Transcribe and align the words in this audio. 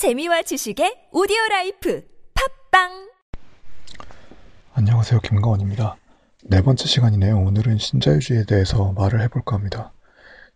재미와 0.00 0.40
지식의 0.40 1.08
오디오 1.12 1.36
라이프 1.50 2.02
팟빵 2.70 3.10
안녕하세요. 4.72 5.20
김가원입니다. 5.20 5.98
네 6.44 6.62
번째 6.62 6.86
시간이네요. 6.86 7.38
오늘은 7.38 7.76
신자유주의에 7.76 8.44
대해서 8.46 8.92
말을 8.92 9.20
해볼까 9.20 9.56
합니다. 9.56 9.92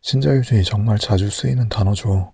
신자유주의 0.01 0.65
정말 0.65 0.97
자주 0.97 1.29
쓰이는 1.29 1.69
단어죠. 1.69 2.33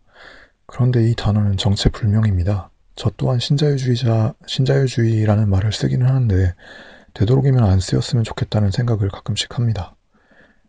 그런데 0.66 1.10
이 1.10 1.16
단어는 1.16 1.56
정체불명입니다. 1.56 2.70
저 2.94 3.10
또한 3.16 3.40
신자유주의자, 3.40 4.34
신자유주의라는 4.46 5.50
말을 5.50 5.72
쓰기는 5.72 6.06
하는데 6.06 6.54
되도록이면 7.14 7.64
안 7.64 7.80
쓰였으면 7.80 8.22
좋겠다는 8.22 8.70
생각을 8.70 9.08
가끔씩 9.08 9.58
합니다. 9.58 9.96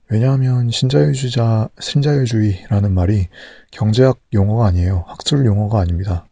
왜냐하면 0.10 0.72
신자유주의자, 0.72 1.70
신자유주의라는 1.80 2.96
말이 2.96 3.28
경제학 3.70 4.20
용어가 4.34 4.66
아니에요. 4.66 5.06
학술 5.08 5.46
용어가 5.46 5.80
아닙니다. 5.80 6.26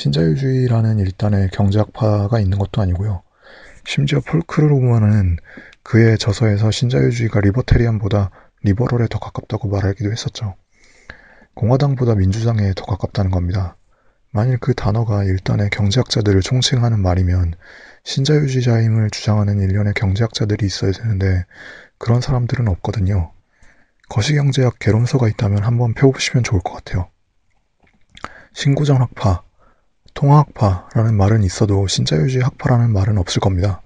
신자유주의라는 0.00 0.98
일단의 0.98 1.50
경제학파가 1.50 2.40
있는 2.40 2.58
것도 2.58 2.80
아니고요. 2.80 3.22
심지어 3.84 4.20
폴크루먼은 4.20 5.36
그의 5.82 6.16
저서에서 6.16 6.70
신자유주의가 6.70 7.40
리버테리안보다 7.40 8.30
리버럴에 8.62 9.08
더 9.10 9.18
가깝다고 9.18 9.68
말하기도 9.68 10.10
했었죠. 10.10 10.54
공화당보다 11.52 12.14
민주당에 12.14 12.72
더 12.74 12.86
가깝다는 12.86 13.30
겁니다. 13.30 13.76
만일 14.30 14.56
그 14.58 14.72
단어가 14.72 15.22
일단의 15.24 15.68
경제학자들을 15.68 16.40
총칭하는 16.40 17.00
말이면 17.00 17.52
신자유주의자임을 18.04 19.10
주장하는 19.10 19.60
일련의 19.60 19.92
경제학자들이 19.92 20.64
있어야 20.64 20.92
되는데 20.92 21.44
그런 21.98 22.22
사람들은 22.22 22.68
없거든요. 22.68 23.32
거시경제학 24.08 24.78
개론서가 24.78 25.28
있다면 25.28 25.62
한번 25.62 25.92
펴보시면 25.92 26.42
좋을 26.42 26.62
것 26.62 26.72
같아요. 26.72 27.10
신구전학파, 28.54 29.42
통학파라는 30.14 31.16
말은 31.16 31.42
있어도 31.42 31.86
신자유주의 31.86 32.42
학파라는 32.42 32.92
말은 32.92 33.18
없을 33.18 33.40
겁니다. 33.40 33.82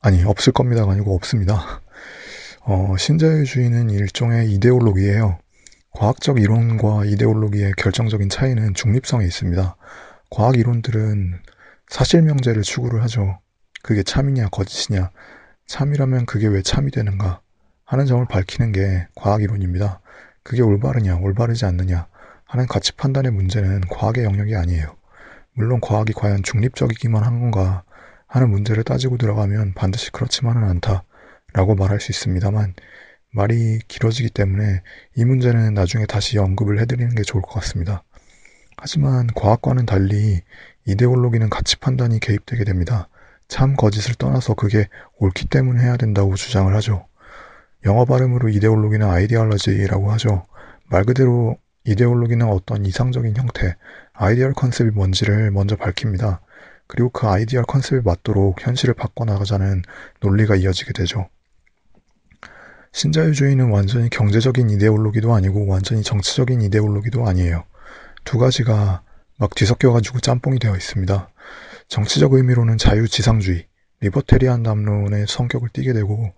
아니, 0.00 0.24
없을 0.24 0.52
겁니다가 0.52 0.92
아니고 0.92 1.14
없습니다. 1.14 1.82
어, 2.62 2.94
신자유주의는 2.98 3.90
일종의 3.90 4.52
이데올로기예요. 4.52 5.38
과학적 5.92 6.40
이론과 6.40 7.04
이데올로기의 7.06 7.74
결정적인 7.76 8.28
차이는 8.28 8.74
중립성에 8.74 9.24
있습니다. 9.24 9.76
과학 10.30 10.56
이론들은 10.56 11.40
사실 11.88 12.22
명제를 12.22 12.62
추구를 12.62 13.02
하죠. 13.02 13.40
그게 13.82 14.02
참이냐 14.02 14.48
거짓이냐, 14.48 15.10
참이라면 15.66 16.26
그게 16.26 16.46
왜 16.46 16.62
참이 16.62 16.90
되는가 16.90 17.40
하는 17.84 18.06
점을 18.06 18.24
밝히는 18.26 18.72
게 18.72 19.08
과학 19.14 19.42
이론입니다. 19.42 20.00
그게 20.42 20.62
올바르냐, 20.62 21.16
올바르지 21.16 21.64
않느냐 21.64 22.06
하는 22.44 22.66
가치 22.66 22.92
판단의 22.92 23.32
문제는 23.32 23.82
과학의 23.90 24.24
영역이 24.24 24.56
아니에요. 24.56 24.96
물론 25.54 25.80
과학이 25.80 26.12
과연 26.12 26.42
중립적이기만 26.42 27.22
한 27.22 27.40
건가 27.40 27.84
하는 28.26 28.50
문제를 28.50 28.84
따지고 28.84 29.16
들어가면 29.16 29.74
반드시 29.74 30.10
그렇지만은 30.12 30.64
않다 30.64 31.04
라고 31.52 31.74
말할 31.74 32.00
수 32.00 32.12
있습니다만 32.12 32.74
말이 33.32 33.78
길어지기 33.88 34.30
때문에 34.30 34.82
이 35.16 35.24
문제는 35.24 35.74
나중에 35.74 36.06
다시 36.06 36.38
언급을 36.38 36.80
해드리는 36.80 37.14
게 37.14 37.22
좋을 37.22 37.42
것 37.42 37.50
같습니다. 37.54 38.02
하지만 38.76 39.26
과학과는 39.34 39.86
달리 39.86 40.40
이데올로기는 40.86 41.50
가치 41.50 41.76
판단이 41.78 42.18
개입되게 42.20 42.64
됩니다. 42.64 43.08
참 43.48 43.76
거짓을 43.76 44.14
떠나서 44.14 44.54
그게 44.54 44.88
옳기 45.18 45.46
때문에 45.46 45.82
해야 45.82 45.96
된다고 45.96 46.34
주장을 46.34 46.74
하죠. 46.76 47.06
영어 47.84 48.04
발음으로 48.04 48.48
이데올로기는 48.48 49.06
ideology라고 49.08 50.10
하죠. 50.12 50.46
말 50.88 51.04
그대로 51.04 51.56
이데올로기는 51.84 52.46
어떤 52.46 52.84
이상적인 52.84 53.36
형태, 53.36 53.76
ideal 54.22 54.52
concept이 54.52 54.90
뭔지를 54.90 55.50
먼저 55.50 55.76
밝힙니다. 55.76 56.42
그리고 56.86 57.08
그 57.08 57.26
ideal 57.26 57.64
concept에 57.64 58.02
맞도록 58.02 58.60
현실을 58.60 58.92
바꿔나가자는 58.92 59.80
논리가 60.20 60.56
이어지게 60.56 60.92
되죠. 60.92 61.30
신자유주의는 62.92 63.70
완전히 63.70 64.10
경제적인 64.10 64.68
이데올로기도 64.68 65.32
아니고 65.32 65.66
완전히 65.66 66.02
정치적인 66.02 66.60
이데올로기도 66.60 67.26
아니에요. 67.26 67.64
두 68.24 68.36
가지가 68.36 69.02
막 69.38 69.54
뒤섞여가지고 69.54 70.20
짬뽕이 70.20 70.58
되어 70.58 70.76
있습니다. 70.76 71.30
정치적 71.88 72.34
의미로는 72.34 72.76
자유지상주의, 72.76 73.68
리버테리안 74.00 74.62
담론의 74.62 75.28
성격을 75.28 75.70
띠게 75.72 75.94
되고 75.94 76.34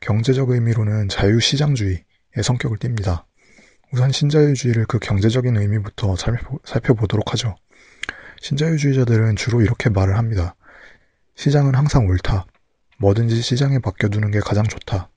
경제적 0.00 0.48
의미로는 0.48 1.10
자유시장주의의 1.10 2.02
성격을 2.42 2.78
띱니다. 2.78 3.27
우선 3.90 4.12
신자유주의를 4.12 4.84
그 4.86 4.98
경제적인 4.98 5.56
의미부터 5.56 6.14
살펴보도록 6.64 7.32
하죠. 7.32 7.56
신자유주의자들은 8.42 9.36
주로 9.36 9.62
이렇게 9.62 9.88
말을 9.88 10.18
합니다. 10.18 10.54
시장은 11.36 11.74
항상 11.74 12.06
옳다. 12.06 12.46
뭐든지 12.98 13.40
시장에 13.40 13.78
맡겨두는 13.82 14.30
게 14.30 14.40
가장 14.40 14.64
좋다. 14.64 15.08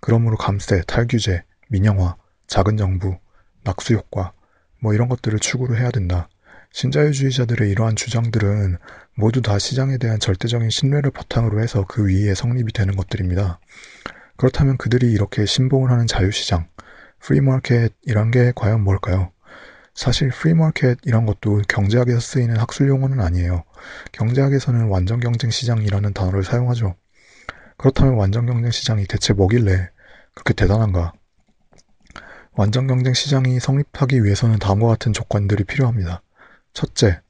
그러므로 0.00 0.36
감세, 0.36 0.82
탈규제, 0.86 1.42
민영화, 1.68 2.16
작은 2.46 2.76
정부, 2.76 3.18
낙수 3.64 3.94
효과, 3.94 4.32
뭐 4.80 4.94
이런 4.94 5.08
것들을 5.08 5.38
추구를 5.38 5.80
해야 5.80 5.90
된다. 5.90 6.28
신자유주의자들의 6.72 7.70
이러한 7.70 7.96
주장들은 7.96 8.76
모두 9.16 9.42
다 9.42 9.58
시장에 9.58 9.96
대한 9.98 10.20
절대적인 10.20 10.70
신뢰를 10.70 11.10
바탕으로 11.10 11.60
해서 11.60 11.84
그 11.88 12.06
위에 12.06 12.34
성립이 12.34 12.72
되는 12.72 12.94
것들입니다. 12.94 13.60
그렇다면 14.36 14.76
그들이 14.76 15.10
이렇게 15.12 15.46
신봉을 15.46 15.90
하는 15.90 16.06
자유시장, 16.06 16.68
free 17.24 17.54
market이란 17.54 18.30
게 18.30 18.52
과연 18.54 18.82
뭘까요? 18.82 19.32
사실 19.94 20.28
free 20.28 20.55
market이란 20.55 21.24
것도 21.24 21.62
경제학에서 21.68 22.20
쓰이는 22.20 22.56
학술 22.58 22.88
용어는 22.88 23.20
아니에요. 23.20 23.64
경제학에서는 24.12 24.88
완전 24.88 25.20
경쟁 25.20 25.50
시장이라는 25.50 26.12
단어를 26.12 26.44
사용하죠. 26.44 26.96
그렇다면 27.78 28.14
완전 28.14 28.44
경쟁 28.44 28.70
시장이 28.70 29.06
대체 29.06 29.32
뭐길래 29.32 29.88
그렇게 30.34 30.52
대단한가? 30.52 31.12
완전 32.52 32.86
경쟁 32.86 33.14
시장이 33.14 33.58
성립하기 33.58 34.22
위해서는 34.22 34.58
다음과 34.58 34.86
같은 34.88 35.12
조건들이 35.12 35.64
필요합니다. 35.64 36.22
첫째, 36.72 37.20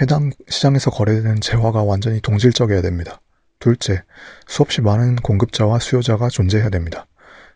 해당 0.00 0.30
시장에서 0.48 0.90
거래되는 0.90 1.40
재화가 1.40 1.82
완전히 1.84 2.20
동질적이어야 2.20 2.82
됩니다. 2.82 3.20
둘째, 3.58 4.02
수없이 4.46 4.82
많은 4.82 5.16
공급자와 5.16 5.78
수요자가 5.78 6.28
존재해야 6.28 6.68
됩니다. 6.68 7.06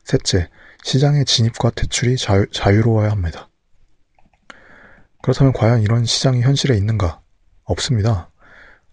셋째, 0.04 0.48
시장의 0.82 1.24
진입과 1.24 1.70
퇴출이 1.70 2.16
자유, 2.16 2.46
자유로워야 2.50 3.10
합니다. 3.10 3.48
그렇다면 5.22 5.52
과연 5.52 5.82
이런 5.82 6.04
시장이 6.04 6.42
현실에 6.42 6.76
있는가? 6.76 7.20
없습니다. 7.64 8.30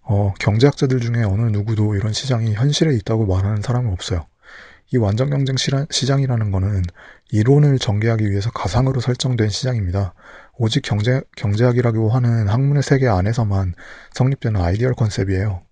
어, 0.02 0.34
경제학자들 0.38 1.00
중에 1.00 1.22
어느 1.22 1.42
누구도 1.42 1.94
이런 1.94 2.12
시장이 2.12 2.54
현실에 2.54 2.94
있다고 2.94 3.26
말하는 3.26 3.62
사람은 3.62 3.92
없어요. 3.92 4.26
이 4.92 4.96
완전 4.96 5.30
경쟁 5.30 5.56
시장이라는 5.56 6.50
거는 6.50 6.82
이론을 7.30 7.78
전개하기 7.78 8.30
위해서 8.30 8.50
가상으로 8.50 9.00
설정된 9.00 9.48
시장입니다. 9.48 10.14
오직 10.56 10.82
경제, 10.82 11.22
경제학이라고 11.36 12.10
하는 12.10 12.48
학문의 12.48 12.82
세계 12.82 13.08
안에서만 13.08 13.74
성립되는 14.12 14.60
ideal 14.60 14.94
concept이에요. 14.94 15.62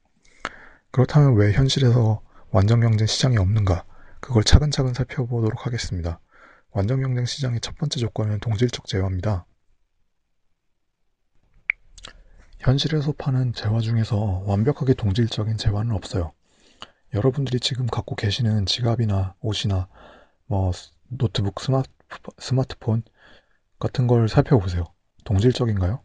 그렇다면 0.91 1.37
왜 1.37 1.53
현실에서 1.53 2.21
완전 2.51 2.81
경쟁 2.81 3.07
시장이 3.07 3.37
없는가? 3.37 3.85
그걸 4.23 4.45
차근차근 4.45 4.95
살펴보도록 4.95 5.67
하겠습니다. 5.67 6.21
완전 6.71 7.03
경쟁 7.03 7.25
시장의 7.27 7.61
첫 7.61 7.77
번째 7.77 7.99
조건은 7.99 8.39
동질적 8.39 8.87
재화입니다. 8.87 9.45
현실에서 12.61 13.13
파는 13.19 13.53
재화 13.53 13.81
중에서 13.81 14.45
완벽하게 14.47 14.95
동질적인 14.95 15.57
재화는 15.57 15.91
없어요. 15.93 16.33
여러분들이 17.13 17.59
지금 17.59 17.87
갖고 17.87 18.15
계시는 18.15 18.65
지갑이나 18.65 19.35
옷이나 19.41 19.89
뭐 20.47 20.71
노트북, 21.09 21.61
스마트, 21.61 21.91
스마트폰 22.39 23.03
같은 23.81 24.07
걸 24.07 24.29
살펴보세요. 24.29 24.85
동질적인가요? 25.25 26.01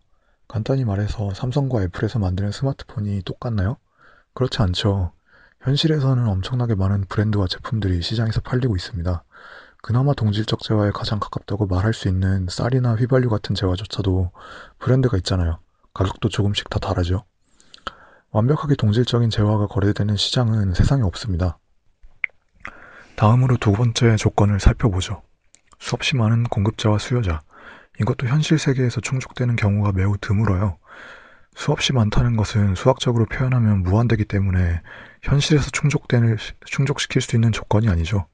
간단히 0.47 0.85
말해서 0.85 1.35
삼성과 1.35 1.83
애플에서 1.83 2.17
만드는 2.17 2.51
스마트폰이 2.51 3.21
똑같나요? 3.21 3.77
그렇지 4.33 4.59
않죠. 4.63 5.13
현실에서는 5.67 6.25
엄청나게 6.29 6.75
많은 6.75 7.03
브랜드와 7.09 7.45
제품들이 7.47 8.01
시장에서 8.01 8.39
팔리고 8.39 8.77
있습니다. 8.77 9.25
그나마 9.83 10.13
동질적 10.13 10.61
재화에 10.61 10.91
가장 10.91 11.19
가깝다고 11.19 11.67
말할 11.67 11.93
수 11.93 12.07
있는 12.07 12.47
쌀이나 12.49 12.95
휘발유 12.95 13.27
같은 13.29 13.53
재화조차도 13.53 14.31
브랜드가 14.79 15.17
있잖아요. 15.17 15.59
가격도 15.93 16.29
조금씩 16.29 16.69
다 16.69 16.79
다르죠. 16.79 17.25
완벽하게 18.31 18.75
동질적인 18.75 19.29
재화가 19.29 19.67
거래되는 19.67 20.15
시장은 20.15 20.73
세상에 20.73 21.03
없습니다. 21.03 21.59
다음으로 23.17 23.57
두 23.57 23.73
번째 23.73 24.15
조건을 24.15 24.61
살펴보죠. 24.61 25.21
수없이 25.79 26.15
많은 26.15 26.45
공급자와 26.45 26.97
수요자. 26.97 27.41
이것도 27.99 28.27
현실 28.27 28.57
세계에서 28.57 29.01
충족되는 29.01 29.57
경우가 29.57 29.91
매우 29.91 30.17
드물어요. 30.17 30.77
수없이 31.57 31.91
많다는 31.91 32.37
것은 32.37 32.75
수학적으로 32.75 33.25
표현하면 33.25 33.81
무한되기 33.81 34.25
때문에 34.25 34.81
현실에서 35.27 35.69
충족되는, 35.71 36.37
충족시킬 36.65 37.21
수 37.21 37.35
있는 37.35 37.51
조건이 37.51 37.89
아니죠. 37.89 38.27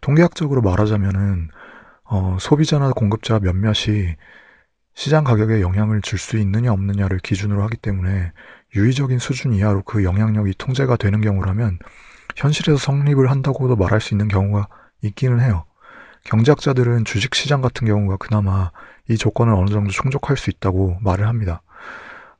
통계학적으로 0.00 0.62
말하자면은, 0.62 1.48
어, 2.04 2.36
소비자나 2.40 2.92
공급자 2.92 3.38
몇몇이 3.38 4.16
시장 4.94 5.24
가격에 5.24 5.60
영향을 5.60 6.00
줄 6.00 6.18
수 6.18 6.38
있느냐 6.38 6.72
없느냐를 6.72 7.18
기준으로 7.18 7.62
하기 7.64 7.76
때문에 7.76 8.32
유의적인 8.74 9.18
수준 9.18 9.52
이하로 9.52 9.82
그 9.82 10.04
영향력이 10.04 10.54
통제가 10.56 10.96
되는 10.96 11.20
경우라면 11.20 11.78
현실에서 12.36 12.78
성립을 12.78 13.30
한다고도 13.30 13.76
말할 13.76 14.00
수 14.00 14.14
있는 14.14 14.28
경우가 14.28 14.68
있기는 15.02 15.40
해요. 15.40 15.64
경제학자들은 16.24 17.04
주식시장 17.04 17.60
같은 17.60 17.86
경우가 17.86 18.16
그나마 18.16 18.70
이 19.08 19.16
조건을 19.18 19.52
어느 19.52 19.68
정도 19.68 19.90
충족할 19.90 20.36
수 20.38 20.48
있다고 20.48 20.98
말을 21.02 21.28
합니다. 21.28 21.60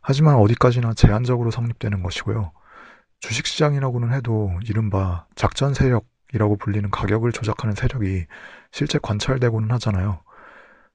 하지만 0.00 0.36
어디까지나 0.36 0.94
제한적으로 0.94 1.50
성립되는 1.50 2.02
것이고요. 2.02 2.52
주식시장이라고는 3.24 4.12
해도 4.12 4.52
이른바 4.68 5.24
작전 5.34 5.72
세력이라고 5.72 6.58
불리는 6.58 6.90
가격을 6.90 7.32
조작하는 7.32 7.74
세력이 7.74 8.26
실제 8.70 8.98
관찰되고는 9.02 9.70
하잖아요. 9.72 10.20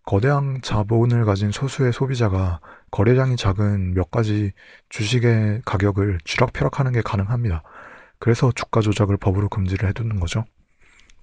거대한 0.06 0.62
자본을 0.62 1.26
가진 1.26 1.52
소수의 1.52 1.92
소비자가 1.92 2.60
거래량이 2.92 3.36
작은 3.36 3.96
몇 3.96 4.12
가지 4.12 4.54
주식의 4.90 5.64
가격을 5.66 6.20
쥐락펴락하는 6.24 6.92
게 6.92 7.02
가능합니다. 7.02 7.64
그래서 8.20 8.52
주가 8.52 8.82
조작을 8.82 9.18
법으로 9.18 9.50
금지를 9.50 9.90
해두는 9.90 10.20
거죠. 10.20 10.46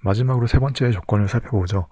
마지막으로 0.02 0.48
세 0.48 0.58
번째 0.58 0.90
조건을 0.90 1.28
살펴보죠. 1.28 1.88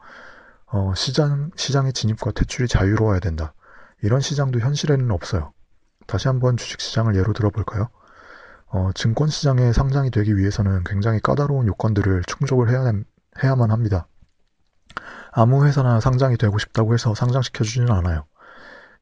어, 0.67 0.93
시장, 0.96 1.50
시장의 1.55 1.93
진입과 1.93 2.32
퇴출이 2.32 2.67
자유로워야 2.67 3.20
된다. 3.20 3.55
이런 4.02 4.20
시장도 4.20 4.58
현실에는 4.58 5.10
없어요. 5.12 5.52
다시 6.08 6.26
한번 6.26 6.56
주식시장을 6.56 7.14
예로 7.14 7.32
들어볼까요? 7.32 7.90
어, 8.75 8.91
증권 8.93 9.29
시장에 9.29 9.73
상장이 9.73 10.11
되기 10.11 10.37
위해서는 10.37 10.82
굉장히 10.82 11.21
까다로운 11.21 11.69
요건들을 11.69 12.25
충족을 12.26 12.71
해야, 12.71 12.93
해야만 13.41 13.71
합니다. 13.71 14.09
아무 15.31 15.65
회사나 15.65 16.00
상장이 16.00 16.37
되고 16.37 16.59
싶다고 16.59 16.93
해서 16.93 17.15
상장시켜주지는 17.15 17.93
않아요. 17.93 18.26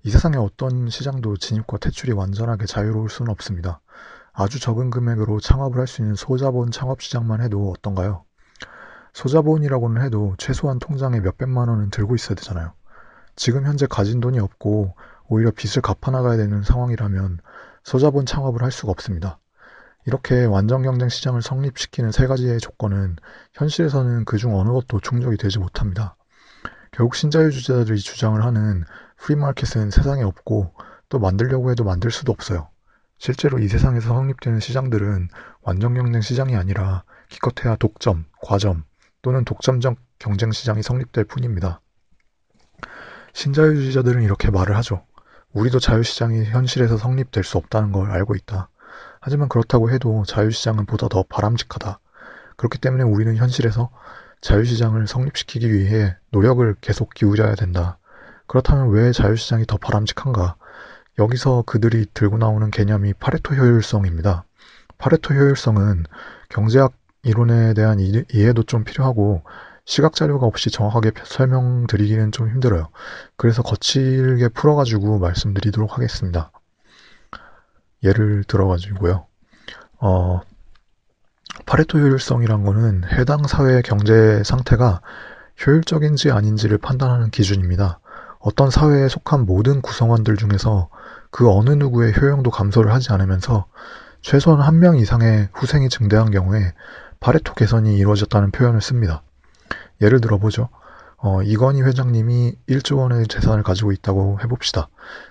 이 0.03 0.11
세상에 0.11 0.37
어떤 0.37 0.91
시장도 0.91 1.39
진입과 1.39 1.79
퇴출이 1.79 2.13
완전하게 2.13 2.67
자유로울 2.67 3.09
수는 3.09 3.33
없습니다. 3.33 3.81
아주 4.35 4.61
적은 4.61 4.91
금액으로 4.91 5.41
창업을 5.41 5.81
할 5.81 5.87
수 5.87 6.03
있는 6.03 6.17
소자본 6.17 6.71
창업 6.71 7.01
시장만 7.01 7.41
해도 7.41 7.71
어떤가요? 7.71 8.27
소자본이라고는 9.15 10.03
해도 10.03 10.35
최소한 10.37 10.81
통장에 10.81 11.21
몇백만 11.21 11.69
원은 11.71 11.89
들고 11.89 12.15
있어야 12.15 12.35
되잖아요. 12.35 12.75
지금 13.37 13.65
현재 13.65 13.87
가진 13.87 14.21
돈이 14.21 14.39
없고 14.39 14.97
오히려 15.29 15.51
빚을 15.51 15.81
갚아나가야 15.81 16.37
되는 16.37 16.63
상황이라면 16.63 17.39
소자본 17.85 18.27
창업을 18.27 18.63
할 18.63 18.71
수가 18.71 18.93
없습니다. 18.93 19.39
이렇게 20.05 20.45
완전 20.45 20.83
경쟁 20.83 21.09
시장을 21.09 21.43
성립시키는 21.43 22.11
세 22.11 22.27
가지의 22.27 22.59
조건은 22.59 23.17
현실에서는 23.55 24.25
그중 24.25 24.57
어느 24.57 24.71
것도 24.71 25.01
충족이 25.01 25.37
되지 25.37 25.59
못합니다. 25.59 26.17
결국 26.91 27.15
신자유주의자들이 27.15 27.99
주장을 27.99 28.43
하는 28.43 28.85
프리마켓은 29.17 29.91
세상에 29.91 30.23
없고 30.23 30.75
또 31.09 31.19
만들려고 31.19 31.71
해도 31.71 31.85
만들 31.85 32.11
수도 32.11 32.33
없어요. 32.33 32.69
실제로 33.19 33.59
이 33.61 33.69
세상에서 33.69 34.09
성립되는 34.09 34.59
시장들은 34.59 35.29
완전 35.61 35.95
경쟁 35.95 36.21
시장이 36.21 36.57
아니라 36.57 37.05
기껏해야 37.29 37.77
독점, 37.77 38.25
과점 38.43 38.85
또는 39.23 39.45
독점적 39.45 39.97
경쟁 40.19 40.51
시장이 40.51 40.83
성립될 40.83 41.25
뿐입니다. 41.25 41.81
신자유주의자들은 43.35 44.23
이렇게 44.23 44.51
말을 44.51 44.77
하죠. 44.79 45.07
우리도 45.53 45.79
자유시장이 45.79 46.47
현실에서 46.47 46.97
성립될 46.97 47.45
수 47.45 47.59
없다는 47.59 47.93
걸 47.93 48.11
알고 48.11 48.35
있다. 48.35 48.69
하지만 49.25 49.49
그렇다고 49.49 49.91
해도 49.91 50.25
자유시장은 50.27 50.85
보다 50.85 51.09
더 51.09 51.23
바람직하다. 51.23 52.01
그렇기 52.57 52.79
때문에 52.79 53.05
우리는 53.05 53.37
현실에서 53.37 53.89
자유시장을 54.41 55.07
성립시키기 55.07 55.73
위해 55.73 56.17
노력을 56.31 56.75
계속 56.81 57.15
기울여야 57.15 57.55
된다. 57.55 57.99
그렇다면 58.49 58.91
왜 58.91 59.13
자유시장이 59.13 59.67
더 59.67 59.77
바람직한가? 59.77 60.57
여기서 61.19 61.63
그들이 61.67 62.07
들고 62.13 62.39
나오는 62.39 62.71
개념이 62.71 63.15
파레토 63.15 63.55
효율성입니다. 63.55 64.45
파레토 64.99 65.35
효율성은 65.35 66.05
경제학 66.49 66.93
이론에 67.23 67.75
대한 67.75 68.01
이해도 68.01 68.65
좀 68.65 68.83
필요하고 68.83 69.45
시각 69.85 70.15
자료가 70.15 70.47
없이 70.47 70.71
정확하게 70.71 71.13
설명드리기는 71.25 72.33
좀 72.33 72.49
힘들어요. 72.49 72.89
그래서 73.37 73.63
거칠게 73.63 74.49
풀어가지고 74.49 75.19
말씀드리도록 75.19 75.97
하겠습니다. 75.97 76.52
예를 78.03 78.45
들어가지고요. 78.45 79.27
어, 80.01 80.41
파레토 81.67 81.99
효율성이란 81.99 82.65
거는 82.65 83.05
해당 83.13 83.47
사회의 83.47 83.83
경제 83.83 84.43
상태가 84.45 85.01
효율적인지 85.65 86.31
아닌지를 86.31 86.79
판단하는 86.79 87.31
기준입니다. 87.31 88.01
어떤 88.41 88.71
사회에 88.71 89.09
속한 89.09 89.47
모든 89.47 89.81
구성원들 89.83 90.37
중에서 90.37 90.89
그 91.31 91.51
어느 91.51 91.71
누구의 91.71 92.15
효용도 92.21 92.51
감소를 92.51 92.93
하지 92.93 93.13
않으면서 93.13 93.67
최소한 94.21 94.61
한 94.61 94.79
명 94.81 94.97
이상의 94.99 95.49
후생이 95.53 95.89
증대한 95.89 96.31
경우에 96.31 96.73
파레토 97.21 97.55
개선이 97.55 97.97
이루어졌다는 97.97 98.51
표현을 98.51 98.81
씁니다. 98.81 99.23
예를 100.01 100.21
들어보죠. 100.21 100.69
어, 101.25 101.41
이건희 101.41 101.83
회장님이 101.83 102.57
1조 102.69 102.99
원의 102.99 103.29
재산을 103.29 103.63
가지고 103.63 103.93
있다고 103.93 104.41
해봅시다. 104.43 104.89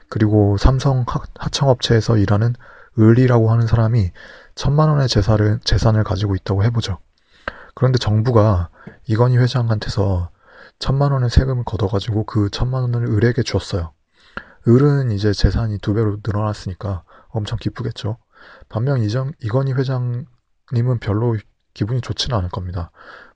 그리고 0.08 0.56
삼성 0.56 1.06
하청업체에서 1.36 2.16
일하는 2.16 2.56
을이라고 2.98 3.52
하는 3.52 3.68
사람이 3.68 4.12
천만 4.56 4.88
원의 4.88 5.10
재산을, 5.10 5.60
재산을 5.66 6.06
가지고 6.06 6.36
있다고 6.36 6.64
해보죠. 6.64 6.98
그런데 7.76 7.98
정부가 8.00 8.70
이건희 9.06 9.38
회장한테서 9.38 10.30
천만 10.80 11.12
원의 11.12 11.30
세금을 11.30 11.66
걷어가지고 11.66 12.24
그 12.24 12.50
천만 12.52 12.84
원을 12.84 13.08
을에게 13.08 13.44
주었어요. 13.44 13.92
을은 14.70 15.12
이제 15.12 15.34
재산이 15.34 15.80
두 15.80 15.94
배로 15.94 16.20
늘어났으니까 16.26 17.04
엄청 17.28 17.58
기쁘겠죠. 17.60 18.18
반면 18.70 19.02
이정, 19.02 19.34
이건희 19.44 19.74
회장님은 19.74 21.00
별로 21.02 21.36
기분이 21.74 22.00
좋지는 22.00 22.38
않을 22.38 22.50
겁니다. 22.50 22.92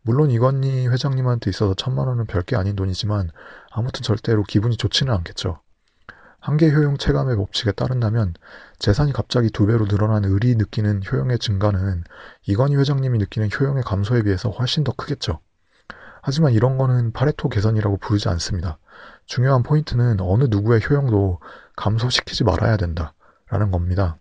물론 0.05 0.29
이건희 0.29 0.87
회장님한테 0.87 1.49
있어서 1.49 1.73
천만 1.73 2.07
원은 2.07 2.27
별게 2.27 2.55
아닌 2.55 2.75
돈이지만 2.75 3.31
아무튼 3.71 4.03
절대로 4.03 4.43
기분이 4.43 4.77
좋지는 4.77 5.11
않겠죠. 5.11 5.59
한계 6.39 6.71
효용 6.71 6.95
체감의 6.95 7.35
법칙에 7.37 7.71
따른다면 7.71 8.35
재산이 8.77 9.13
갑자기 9.13 9.49
두 9.49 9.65
배로 9.65 9.87
늘어난 9.87 10.23
을이 10.23 10.57
느끼는 10.57 11.01
효용의 11.11 11.39
증가는 11.39 12.03
이건희 12.43 12.75
회장님이 12.75 13.17
느끼는 13.17 13.49
효용의 13.49 13.81
감소에 13.81 14.21
비해서 14.21 14.51
훨씬 14.51 14.83
더 14.83 14.91
크겠죠. 14.91 15.39
하지만 16.21 16.53
이런 16.53 16.77
거는 16.77 17.11
파레토 17.11 17.49
개선이라고 17.49 17.97
부르지 17.97 18.29
않습니다. 18.29 18.77
중요한 19.25 19.63
포인트는 19.63 20.21
어느 20.21 20.43
누구의 20.43 20.81
효용도 20.87 21.39
감소시키지 21.75 22.43
말아야 22.43 22.77
된다. 22.77 23.15
라는 23.49 23.71
겁니다. 23.71 24.17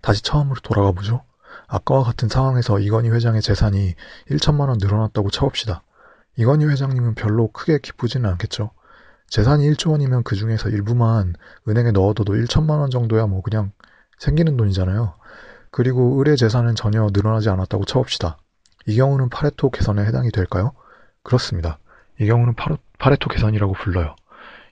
다시 0.00 0.22
처음으로 0.22 0.60
돌아가 0.62 0.92
보죠. 0.92 1.24
아까와 1.68 2.04
같은 2.04 2.28
상황에서 2.28 2.78
이건희 2.78 3.10
회장의 3.10 3.42
재산이 3.42 3.94
1천만 4.30 4.68
원 4.68 4.78
늘어났다고 4.80 5.30
쳐봅시다. 5.30 5.82
이건희 6.36 6.66
회장님은 6.66 7.14
별로 7.14 7.48
크게 7.52 7.78
기쁘지는 7.78 8.28
않겠죠. 8.30 8.70
재산이 9.28 9.68
1조 9.70 9.90
원이면 9.90 10.22
그 10.22 10.36
중에서 10.36 10.68
일부만 10.68 11.34
은행에 11.68 11.90
넣어둬도 11.90 12.34
1천만 12.34 12.78
원 12.78 12.90
정도야 12.90 13.26
뭐 13.26 13.42
그냥 13.42 13.72
생기는 14.18 14.56
돈이잖아요. 14.56 15.14
그리고 15.70 16.20
을의 16.20 16.36
재산은 16.36 16.74
전혀 16.74 17.08
늘어나지 17.12 17.48
않았다고 17.48 17.84
쳐봅시다. 17.84 18.38
이 18.86 18.96
경우는 18.96 19.28
파레토 19.30 19.70
개선에 19.70 20.04
해당이 20.04 20.30
될까요? 20.30 20.72
그렇습니다. 21.22 21.78
이 22.20 22.26
경우는 22.26 22.54
파로, 22.54 22.78
파레토 22.98 23.28
개선이라고 23.28 23.72
불러요. 23.72 24.14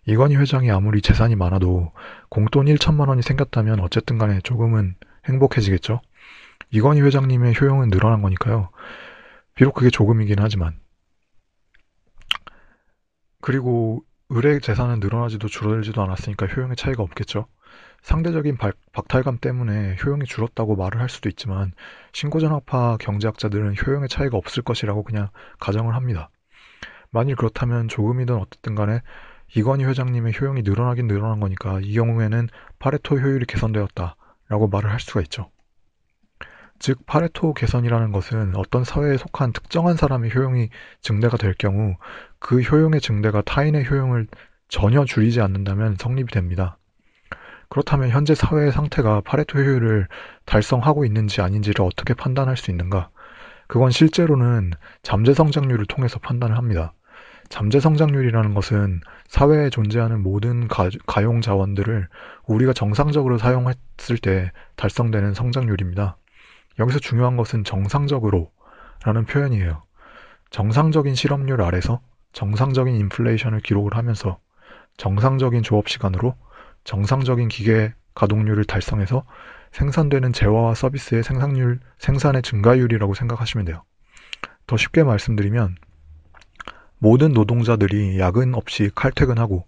이건희 0.06 0.36
회장이 0.36 0.70
아무리 0.70 1.02
재산이 1.02 1.34
많아도 1.34 1.90
공돈 2.28 2.66
1천만 2.66 3.08
원이 3.08 3.22
생겼다면 3.22 3.80
어쨌든 3.80 4.18
간에 4.18 4.40
조금은 4.44 4.94
행복해지겠죠? 5.26 6.00
이건희 6.74 7.02
회장님의 7.02 7.54
효용은 7.60 7.88
늘어난 7.88 8.20
거니까요. 8.20 8.70
비록 9.54 9.74
그게 9.74 9.90
조금이긴 9.90 10.40
하지만. 10.40 10.76
그리고 13.40 14.02
을의 14.32 14.60
재산은 14.60 14.98
늘어나지도 14.98 15.46
줄어들지도 15.46 16.02
않았으니까 16.02 16.46
효용의 16.46 16.74
차이가 16.74 17.04
없겠죠. 17.04 17.46
상대적인 18.02 18.56
박, 18.56 18.74
박탈감 18.92 19.38
때문에 19.38 19.96
효용이 20.04 20.24
줄었다고 20.24 20.74
말을 20.74 21.00
할 21.00 21.08
수도 21.08 21.28
있지만 21.28 21.70
신고전학파 22.12 22.96
경제학자들은 22.98 23.76
효용의 23.76 24.08
차이가 24.08 24.36
없을 24.36 24.64
것이라고 24.64 25.04
그냥 25.04 25.28
가정을 25.60 25.94
합니다. 25.94 26.28
만일 27.10 27.36
그렇다면 27.36 27.86
조금이든 27.86 28.34
어쨌든 28.34 28.74
간에 28.74 29.00
이건희 29.54 29.84
회장님의 29.84 30.32
효용이 30.40 30.62
늘어나긴 30.62 31.06
늘어난 31.06 31.38
거니까 31.38 31.78
이 31.84 31.94
경우에는 31.94 32.48
파레토 32.80 33.20
효율이 33.20 33.46
개선되었다 33.46 34.16
라고 34.48 34.66
말을 34.66 34.90
할 34.90 34.98
수가 34.98 35.20
있죠. 35.20 35.53
즉 36.84 37.06
파레토 37.06 37.54
개선이라는 37.54 38.12
것은 38.12 38.54
어떤 38.56 38.84
사회에 38.84 39.16
속한 39.16 39.54
특정한 39.54 39.96
사람의 39.96 40.34
효용이 40.34 40.68
증대가 41.00 41.38
될 41.38 41.54
경우 41.54 41.96
그 42.38 42.60
효용의 42.60 43.00
증대가 43.00 43.40
타인의 43.40 43.88
효용을 43.88 44.26
전혀 44.68 45.06
줄이지 45.06 45.40
않는다면 45.40 45.96
성립이 45.98 46.30
됩니다. 46.30 46.76
그렇다면 47.70 48.10
현재 48.10 48.34
사회의 48.34 48.70
상태가 48.70 49.22
파레토 49.22 49.60
효율을 49.60 50.08
달성하고 50.44 51.06
있는지 51.06 51.40
아닌지를 51.40 51.82
어떻게 51.82 52.12
판단할 52.12 52.58
수 52.58 52.70
있는가? 52.70 53.08
그건 53.66 53.90
실제로는 53.90 54.72
잠재 55.00 55.32
성장률을 55.32 55.86
통해서 55.86 56.18
판단을 56.18 56.58
합니다. 56.58 56.92
잠재 57.48 57.80
성장률이라는 57.80 58.52
것은 58.52 59.00
사회에 59.28 59.70
존재하는 59.70 60.22
모든 60.22 60.68
가, 60.68 60.90
가용 61.06 61.40
자원들을 61.40 62.08
우리가 62.46 62.74
정상적으로 62.74 63.38
사용했을 63.38 64.18
때 64.20 64.52
달성되는 64.76 65.32
성장률입니다. 65.32 66.18
여기서 66.78 66.98
중요한 66.98 67.36
것은 67.36 67.64
정상적으로 67.64 68.50
라는 69.04 69.24
표현이에요. 69.26 69.82
정상적인 70.50 71.14
실업률 71.14 71.62
아래서 71.62 72.00
정상적인 72.32 72.94
인플레이션을 72.94 73.60
기록을 73.60 73.96
하면서 73.96 74.38
정상적인 74.96 75.62
조업 75.62 75.88
시간으로 75.88 76.36
정상적인 76.84 77.48
기계 77.48 77.92
가동률을 78.14 78.64
달성해서 78.64 79.24
생산되는 79.72 80.32
재화와 80.32 80.74
서비스의 80.74 81.24
생산률, 81.24 81.80
생산의 81.98 82.42
증가율이라고 82.42 83.14
생각하시면 83.14 83.66
돼요. 83.66 83.82
더 84.66 84.76
쉽게 84.76 85.02
말씀드리면 85.02 85.76
모든 86.98 87.32
노동자들이 87.32 88.18
야근 88.20 88.54
없이 88.54 88.90
칼퇴근하고 88.94 89.66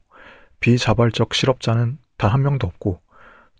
비자발적 0.60 1.34
실업자는 1.34 1.98
단 2.16 2.30
한 2.32 2.42
명도 2.42 2.66
없고 2.66 3.00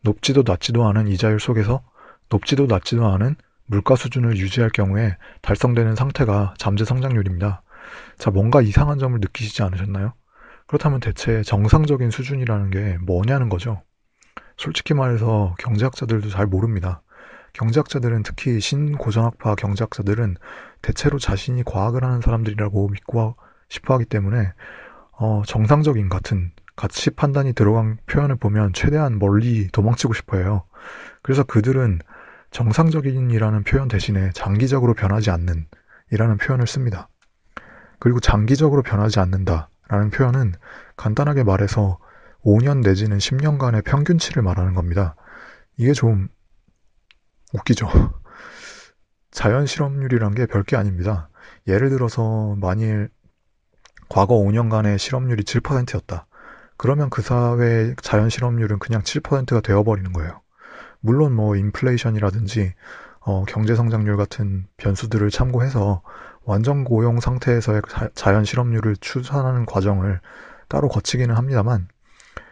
높지도 0.02 0.44
낮지도 0.46 0.86
않은 0.86 1.08
이자율 1.08 1.40
속에서 1.40 1.82
높지도 2.28 2.66
낮지도 2.66 3.06
않은 3.12 3.36
물가 3.66 3.96
수준을 3.96 4.36
유지할 4.36 4.70
경우에 4.70 5.16
달성되는 5.42 5.96
상태가 5.96 6.54
잠재 6.58 6.84
성장률입니다. 6.84 7.62
자, 8.18 8.30
뭔가 8.30 8.62
이상한 8.62 8.98
점을 8.98 9.18
느끼시지 9.18 9.62
않으셨나요? 9.62 10.12
그렇다면 10.66 11.00
대체 11.00 11.42
정상적인 11.42 12.10
수준이라는 12.10 12.70
게 12.70 12.98
뭐냐는 13.02 13.48
거죠. 13.48 13.82
솔직히 14.56 14.94
말해서 14.94 15.54
경제학자들도 15.58 16.30
잘 16.30 16.46
모릅니다. 16.46 17.02
경제학자들은 17.52 18.22
특히 18.22 18.60
신고전학파 18.60 19.54
경제학자들은 19.54 20.36
대체로 20.82 21.18
자신이 21.18 21.62
과학을 21.64 22.04
하는 22.04 22.20
사람들이라고 22.20 22.88
믿고 22.88 23.36
싶어 23.68 23.94
하기 23.94 24.04
때문에 24.04 24.52
어, 25.12 25.42
정상적인 25.46 26.08
같은 26.08 26.52
가치 26.74 27.10
판단이 27.10 27.54
들어간 27.54 27.96
표현을 28.06 28.36
보면 28.36 28.74
최대한 28.74 29.18
멀리 29.18 29.68
도망치고 29.68 30.12
싶어 30.12 30.36
해요. 30.36 30.64
그래서 31.22 31.42
그들은 31.42 32.00
정상적인이라는 32.50 33.64
표현 33.64 33.88
대신에 33.88 34.30
장기적으로 34.32 34.94
변하지 34.94 35.30
않는 35.30 35.66
이라는 36.10 36.38
표현을 36.38 36.66
씁니다. 36.66 37.08
그리고 37.98 38.20
장기적으로 38.20 38.82
변하지 38.82 39.20
않는다 39.20 39.70
라는 39.88 40.10
표현은 40.10 40.54
간단하게 40.96 41.44
말해서 41.44 41.98
5년 42.44 42.82
내지는 42.82 43.18
10년간의 43.18 43.84
평균치를 43.84 44.42
말하는 44.42 44.74
겁니다. 44.74 45.16
이게 45.76 45.92
좀 45.92 46.28
웃기죠. 47.52 47.88
자연 49.30 49.66
실업률이란 49.66 50.34
게 50.34 50.46
별게 50.46 50.76
아닙니다. 50.76 51.28
예를 51.66 51.90
들어서 51.90 52.54
만일 52.56 53.10
과거 54.08 54.34
5년간의 54.36 54.98
실업률이 54.98 55.42
7%였다. 55.42 56.26
그러면 56.76 57.10
그 57.10 57.22
사회의 57.22 57.94
자연 58.02 58.28
실업률은 58.28 58.78
그냥 58.78 59.02
7%가 59.02 59.60
되어버리는 59.60 60.12
거예요. 60.12 60.40
물론 61.06 61.36
뭐 61.36 61.54
인플레이션이라든지 61.54 62.74
어, 63.20 63.44
경제 63.46 63.76
성장률 63.76 64.16
같은 64.16 64.66
변수들을 64.76 65.30
참고해서 65.30 66.02
완전 66.44 66.82
고용 66.82 67.20
상태에서의 67.20 67.80
자연 68.16 68.44
실업률을 68.44 68.96
추산하는 68.96 69.66
과정을 69.66 70.20
따로 70.68 70.88
거치기는 70.88 71.32
합니다만 71.32 71.86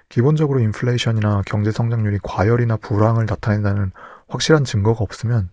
기본적으로 0.09 0.61
인플레이션이나 0.61 1.43
경제 1.47 1.73
성장률이 1.73 2.21
과열이나 2.23 2.77
불황을 2.77 3.27
나타낸다는 3.27 3.91
확실한 4.29 4.63
증거가 4.63 5.03
없으면 5.03 5.51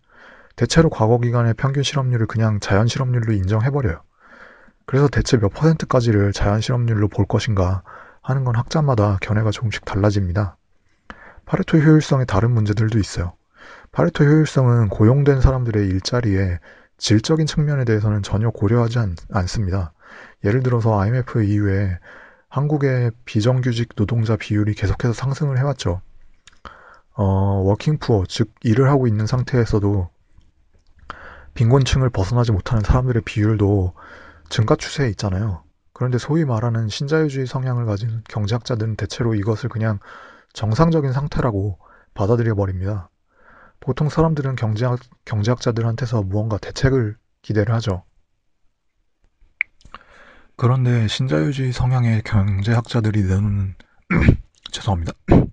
대체로 0.55 0.91
과거 0.91 1.17
기간의 1.17 1.55
평균 1.55 1.81
실업률을 1.81 2.27
그냥 2.27 2.59
자연 2.59 2.87
실업률로 2.87 3.33
인정해버려요. 3.33 4.03
그래서 4.85 5.07
대체 5.07 5.37
몇 5.37 5.49
퍼센트까지를 5.49 6.33
자연 6.33 6.61
실업률로 6.61 7.07
볼 7.07 7.25
것인가 7.25 7.81
하는 8.21 8.43
건 8.43 8.55
학자마다 8.55 9.17
견해가 9.21 9.49
조금씩 9.49 9.85
달라집니다. 9.85 10.57
파레토 11.51 11.79
효율성의 11.79 12.27
다른 12.27 12.51
문제들도 12.51 12.97
있어요. 12.97 13.33
파레토 13.91 14.23
효율성은 14.23 14.87
고용된 14.87 15.41
사람들의 15.41 15.85
일자리에 15.85 16.59
질적인 16.97 17.45
측면에 17.45 17.83
대해서는 17.83 18.23
전혀 18.23 18.49
고려하지 18.51 18.99
않, 18.99 19.17
않습니다. 19.33 19.91
예를 20.45 20.63
들어서 20.63 20.97
IMF 20.97 21.43
이후에 21.43 21.99
한국의 22.47 23.11
비정규직 23.25 23.97
노동자 23.97 24.37
비율이 24.37 24.75
계속해서 24.75 25.11
상승을 25.11 25.57
해왔죠. 25.57 25.99
어, 27.15 27.25
working 27.25 27.97
poor, 27.97 28.23
즉 28.29 28.53
일을 28.63 28.87
하고 28.87 29.05
있는 29.05 29.27
상태에서도 29.27 30.09
빈곤층을 31.53 32.11
벗어나지 32.11 32.53
못하는 32.53 32.81
사람들의 32.81 33.23
비율도 33.25 33.93
증가 34.47 34.77
추세에 34.77 35.09
있잖아요. 35.09 35.63
그런데 35.91 36.17
소위 36.17 36.45
말하는 36.45 36.87
신자유주의 36.87 37.45
성향을 37.45 37.85
가진 37.85 38.21
경제학자들은 38.29 38.95
대체로 38.95 39.35
이것을 39.35 39.67
그냥 39.67 39.99
정상적인 40.53 41.13
상태라고 41.13 41.79
받아들여 42.13 42.55
버립니다. 42.55 43.09
보통 43.79 44.09
사람들은 44.09 44.55
경제학, 44.55 44.99
경제학자들한테서 45.25 46.23
무언가 46.23 46.57
대책을 46.57 47.17
기대를 47.41 47.73
하죠. 47.75 48.03
그런데 50.55 51.07
신자유주의 51.07 51.71
성향의 51.71 52.21
경제학자들이 52.23 53.23
내놓는 53.23 53.75
죄송합니다. 54.71 55.13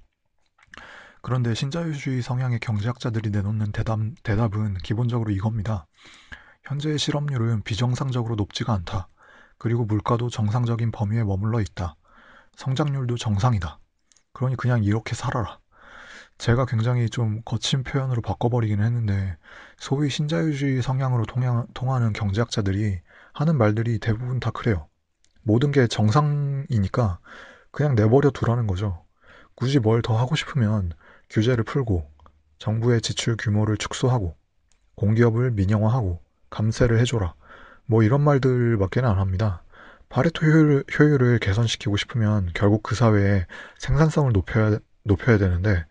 그런데 1.22 1.54
신자유주의 1.54 2.20
성향의 2.20 2.60
경제학자들이 2.60 3.30
내놓는 3.30 3.72
대답, 3.72 3.98
대답은 4.22 4.78
기본적으로 4.78 5.30
이겁니다. 5.30 5.86
현재의 6.64 6.98
실업률은 6.98 7.62
비정상적으로 7.62 8.34
높지가 8.34 8.74
않다. 8.74 9.08
그리고 9.56 9.84
물가도 9.84 10.28
정상적인 10.28 10.90
범위에 10.92 11.24
머물러 11.24 11.60
있다. 11.60 11.96
성장률도 12.56 13.16
정상이다. 13.16 13.78
그러니 14.38 14.54
그냥 14.56 14.84
이렇게 14.84 15.16
살아라. 15.16 15.58
제가 16.38 16.64
굉장히 16.66 17.10
좀 17.10 17.42
거친 17.44 17.82
표현으로 17.82 18.22
바꿔버리기는 18.22 18.84
했는데 18.84 19.36
소위 19.78 20.08
신자유주의 20.08 20.80
성향으로 20.80 21.26
통하, 21.26 21.66
통하는 21.74 22.12
경제학자들이 22.12 23.00
하는 23.32 23.58
말들이 23.58 23.98
대부분 23.98 24.38
다 24.38 24.50
그래요. 24.52 24.86
모든 25.42 25.72
게 25.72 25.88
정상이니까 25.88 27.18
그냥 27.72 27.96
내버려 27.96 28.30
두라는 28.30 28.68
거죠. 28.68 29.04
굳이 29.56 29.80
뭘 29.80 30.02
더 30.02 30.16
하고 30.16 30.36
싶으면 30.36 30.92
규제를 31.30 31.64
풀고 31.64 32.08
정부의 32.58 33.00
지출 33.00 33.36
규모를 33.36 33.76
축소하고 33.76 34.36
공기업을 34.94 35.50
민영화하고 35.50 36.22
감세를 36.50 37.00
해줘라. 37.00 37.34
뭐 37.86 38.04
이런 38.04 38.20
말들밖에는 38.20 39.08
안 39.08 39.18
합니다. 39.18 39.64
파레토 40.08 40.46
효율, 40.46 40.84
효율을 40.98 41.38
개선시키고 41.38 41.96
싶으면 41.96 42.50
결국 42.54 42.82
그 42.82 42.94
사회에 42.94 43.46
생산성을 43.78 44.32
높여야, 44.32 44.78
높여야 45.04 45.38
되는데 45.38 45.84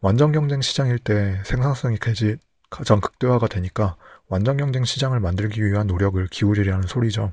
완전 0.00 0.32
경쟁 0.32 0.60
시장일 0.60 0.98
때 0.98 1.40
생산성이 1.44 1.98
가장 2.70 3.00
극대화가 3.00 3.46
되니까 3.48 3.96
완전 4.28 4.56
경쟁 4.56 4.84
시장을 4.84 5.20
만들기 5.20 5.64
위한 5.64 5.86
노력을 5.86 6.26
기울이려는 6.26 6.86
소리죠. 6.86 7.32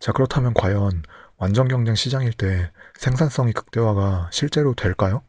자, 0.00 0.12
그렇다면 0.12 0.54
과연 0.54 1.02
완전 1.36 1.68
경쟁 1.68 1.94
시장일 1.94 2.32
때 2.32 2.70
생산성이 2.96 3.52
극대화가 3.52 4.28
실제로 4.32 4.74
될까요? 4.74 5.22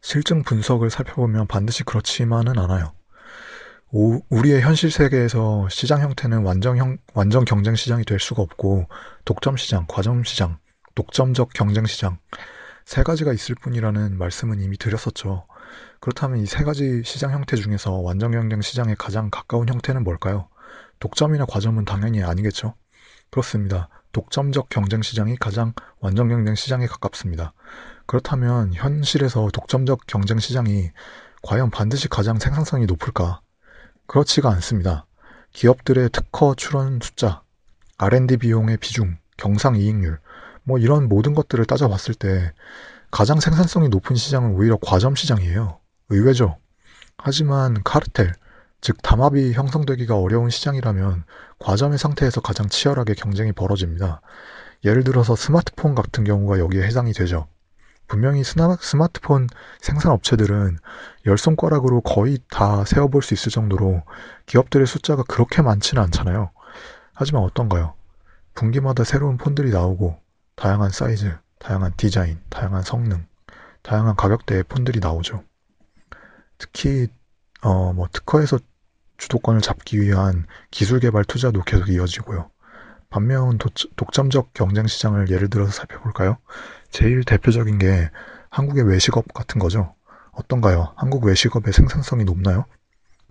실증 0.00 0.42
분석을 0.42 0.90
살펴보면 0.90 1.46
반드시 1.46 1.84
그렇지만은 1.84 2.58
않아요. 2.58 2.92
오, 3.94 4.20
우리의 4.30 4.62
현실 4.62 4.90
세계에서 4.90 5.68
시장 5.68 6.00
형태는 6.00 6.42
완전 6.44 6.78
형, 6.78 6.96
완전 7.14 7.44
경쟁 7.44 7.74
시장이 7.74 8.04
될 8.04 8.18
수가 8.18 8.42
없고 8.42 8.88
독점 9.26 9.56
시장, 9.58 9.84
과점 9.86 10.24
시장, 10.24 10.58
독점적 10.94 11.50
경쟁 11.52 11.84
시장 11.86 12.18
세 12.86 13.02
가지가 13.02 13.32
있을 13.34 13.54
뿐이라는 13.54 14.16
말씀은 14.18 14.60
이미 14.60 14.78
드렸었죠. 14.78 15.46
그렇다면 16.00 16.38
이 16.40 16.46
세 16.46 16.64
가지 16.64 17.02
시장 17.04 17.32
형태 17.32 17.54
중에서 17.56 17.92
완전 17.92 18.32
경쟁 18.32 18.62
시장에 18.62 18.94
가장 18.98 19.28
가까운 19.30 19.68
형태는 19.68 20.04
뭘까요? 20.04 20.48
독점이나 21.00 21.44
과점은 21.44 21.84
당연히 21.84 22.22
아니겠죠. 22.24 22.74
그렇습니다. 23.30 23.88
독점적 24.12 24.68
경쟁 24.70 25.02
시장이 25.02 25.36
가장 25.36 25.74
완전 26.00 26.28
경쟁 26.28 26.54
시장에 26.54 26.86
가깝습니다. 26.86 27.52
그렇다면 28.06 28.72
현실에서 28.74 29.48
독점적 29.52 30.06
경쟁 30.06 30.38
시장이 30.38 30.90
과연 31.42 31.70
반드시 31.70 32.08
가장 32.08 32.38
생산성이 32.38 32.86
높을까? 32.86 33.40
그렇지가 34.06 34.50
않습니다. 34.50 35.06
기업들의 35.52 36.10
특허 36.10 36.54
출원 36.54 36.98
숫자, 37.02 37.42
R&D 37.98 38.38
비용의 38.38 38.78
비중, 38.78 39.16
경상 39.36 39.76
이익률, 39.76 40.18
뭐 40.64 40.78
이런 40.78 41.08
모든 41.08 41.34
것들을 41.34 41.64
따져봤을 41.64 42.14
때 42.14 42.52
가장 43.10 43.40
생산성이 43.40 43.88
높은 43.88 44.16
시장은 44.16 44.54
오히려 44.54 44.78
과점 44.80 45.14
시장이에요. 45.14 45.78
의외죠. 46.08 46.58
하지만 47.18 47.82
카르텔, 47.84 48.32
즉 48.80 49.00
담합이 49.02 49.52
형성되기가 49.52 50.16
어려운 50.16 50.50
시장이라면 50.50 51.24
과점의 51.58 51.98
상태에서 51.98 52.40
가장 52.40 52.68
치열하게 52.68 53.14
경쟁이 53.14 53.52
벌어집니다. 53.52 54.20
예를 54.84 55.04
들어서 55.04 55.36
스마트폰 55.36 55.94
같은 55.94 56.24
경우가 56.24 56.58
여기에 56.58 56.82
해당이 56.82 57.12
되죠. 57.12 57.46
분명히 58.06 58.42
스마트폰 58.44 59.48
생산 59.80 60.12
업체들은 60.12 60.78
열 61.26 61.38
손가락으로 61.38 62.02
거의 62.02 62.38
다 62.50 62.84
세어볼 62.84 63.22
수 63.22 63.34
있을 63.34 63.50
정도로 63.50 64.02
기업들의 64.46 64.86
숫자가 64.86 65.22
그렇게 65.28 65.62
많지는 65.62 66.02
않잖아요. 66.02 66.50
하지만 67.14 67.42
어떤가요? 67.42 67.94
분기마다 68.54 69.04
새로운 69.04 69.38
폰들이 69.38 69.70
나오고 69.70 70.20
다양한 70.56 70.90
사이즈, 70.90 71.34
다양한 71.58 71.94
디자인, 71.96 72.40
다양한 72.50 72.82
성능, 72.82 73.26
다양한 73.82 74.16
가격대의 74.16 74.64
폰들이 74.64 75.00
나오죠. 75.00 75.42
특히 76.58 77.08
어, 77.62 77.92
뭐 77.92 78.08
특허에서 78.12 78.58
주도권을 79.16 79.60
잡기 79.60 80.00
위한 80.00 80.46
기술 80.70 81.00
개발 81.00 81.24
투자도 81.24 81.62
계속 81.62 81.88
이어지고요. 81.88 82.50
반면 83.12 83.58
독점적 83.96 84.54
경쟁 84.54 84.86
시장을 84.86 85.28
예를 85.30 85.50
들어서 85.50 85.70
살펴볼까요? 85.70 86.38
제일 86.90 87.24
대표적인 87.24 87.78
게 87.78 88.10
한국의 88.48 88.88
외식업 88.88 89.34
같은 89.34 89.58
거죠. 89.58 89.94
어떤가요? 90.32 90.94
한국 90.96 91.24
외식업의 91.24 91.74
생산성이 91.74 92.24
높나요? 92.24 92.64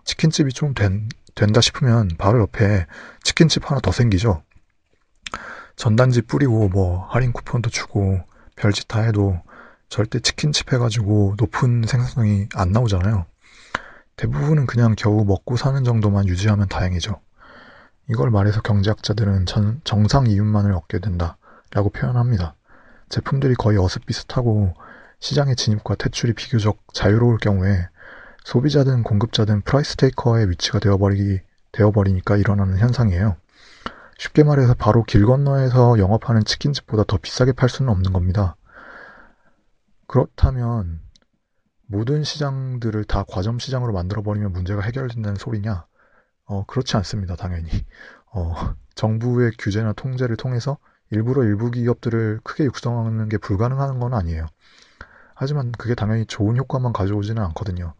치킨집이 0.03 0.53
좀 0.53 0.75
된, 0.75 1.09
된다 1.33 1.61
싶으면 1.61 2.09
바로 2.19 2.41
옆에 2.41 2.85
치킨집 3.23 3.69
하나 3.69 3.81
더 3.81 3.91
생기죠. 3.91 4.43
전단지 5.75 6.21
뿌리고 6.21 6.69
뭐 6.69 7.07
할인 7.07 7.33
쿠폰도 7.33 7.71
주고 7.71 8.19
별짓 8.55 8.87
다 8.87 9.01
해도 9.01 9.41
절대 9.89 10.19
치킨집 10.19 10.73
해가지고 10.73 11.35
높은 11.39 11.85
생산성이 11.87 12.49
안 12.53 12.71
나오잖아요. 12.71 13.25
대부분은 14.15 14.67
그냥 14.67 14.93
겨우 14.95 15.25
먹고 15.25 15.57
사는 15.57 15.83
정도만 15.83 16.27
유지하면 16.27 16.67
다행이죠. 16.67 17.19
이걸 18.11 18.29
말해서 18.29 18.61
경제학자들은 18.61 19.45
전, 19.45 19.79
정상 19.85 20.27
이윤만을 20.27 20.73
얻게 20.73 20.99
된다 20.99 21.37
라고 21.71 21.89
표현합니다. 21.89 22.55
제품들이 23.07 23.55
거의 23.55 23.77
어슷비슷하고 23.77 24.73
시장의 25.19 25.55
진입과 25.55 25.95
퇴출이 25.95 26.33
비교적 26.33 26.79
자유로울 26.93 27.37
경우에 27.37 27.87
소비자든 28.43 29.03
공급자든 29.03 29.61
price 29.61 29.95
taker의 29.95 30.49
위치가 30.49 30.79
되어버리기, 30.79 31.39
되어버리니까 31.71 32.35
일어나는 32.35 32.79
현상이에요. 32.79 33.37
쉽게 34.17 34.43
말해서 34.43 34.73
바로 34.73 35.03
길 35.03 35.25
건너에서 35.25 35.97
영업하는 35.97 36.43
치킨집보다 36.43 37.05
더 37.07 37.15
비싸게 37.17 37.53
팔 37.53 37.69
수는 37.69 37.89
없는 37.89 38.11
겁니다. 38.11 38.57
그렇다면 40.07 40.99
모든 41.87 42.25
시장들을 42.25 43.05
다 43.05 43.23
과점 43.25 43.57
시장으로 43.57 43.93
만들어버리면 43.93 44.51
문제가 44.51 44.81
해결된다는 44.81 45.37
소리냐? 45.37 45.85
어, 46.51 46.65
그렇지 46.65 46.97
않습니다, 46.97 47.37
당연히. 47.37 47.69
어, 48.33 48.53
정부의 48.95 49.53
규제나 49.57 49.93
통제를 49.93 50.35
통해서 50.35 50.77
일부러 51.09 51.43
일부 51.43 51.71
기업들을 51.71 52.41
크게 52.43 52.65
육성하는 52.65 53.29
게 53.29 53.37
불가능한 53.37 53.99
건 53.99 54.13
아니에요. 54.13 54.47
하지만 55.33 55.71
그게 55.71 55.95
당연히 55.95 56.25
좋은 56.25 56.57
효과만 56.57 56.91
가져오지는 56.91 57.41
않거든요. 57.41 57.93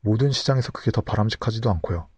모든 0.00 0.32
시장에서 0.32 0.72
그게 0.72 0.90
더 0.90 1.02
바람직하지도 1.02 1.70
않고요. 1.70 2.08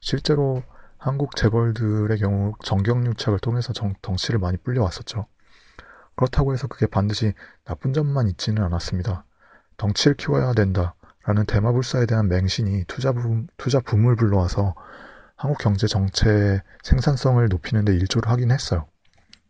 실제로 0.00 0.64
한국 0.98 1.36
재벌들의 1.36 2.18
경우 2.18 2.54
정경유착을 2.64 3.38
통해서 3.38 3.72
정, 3.72 3.94
덩치를 4.02 4.40
많이 4.40 4.56
불려왔었죠. 4.56 5.26
그렇다고 6.16 6.54
해서 6.54 6.66
그게 6.66 6.86
반드시 6.86 7.34
나쁜 7.64 7.92
점만 7.92 8.26
있지는 8.26 8.64
않았습니다. 8.64 9.24
덩치를 9.76 10.16
키워야 10.16 10.54
된다라는 10.54 11.46
대마불사에 11.46 12.06
대한 12.06 12.26
맹신이 12.26 12.86
투자 12.88 13.12
붐, 13.12 13.46
투자 13.56 13.78
붐을 13.78 14.16
불러와서 14.16 14.74
한국 15.36 15.58
경제 15.58 15.86
정체의 15.86 16.62
생산성을 16.82 17.46
높이는 17.48 17.84
데 17.84 17.94
일조를 17.94 18.30
하긴 18.30 18.50
했어요. 18.50 18.88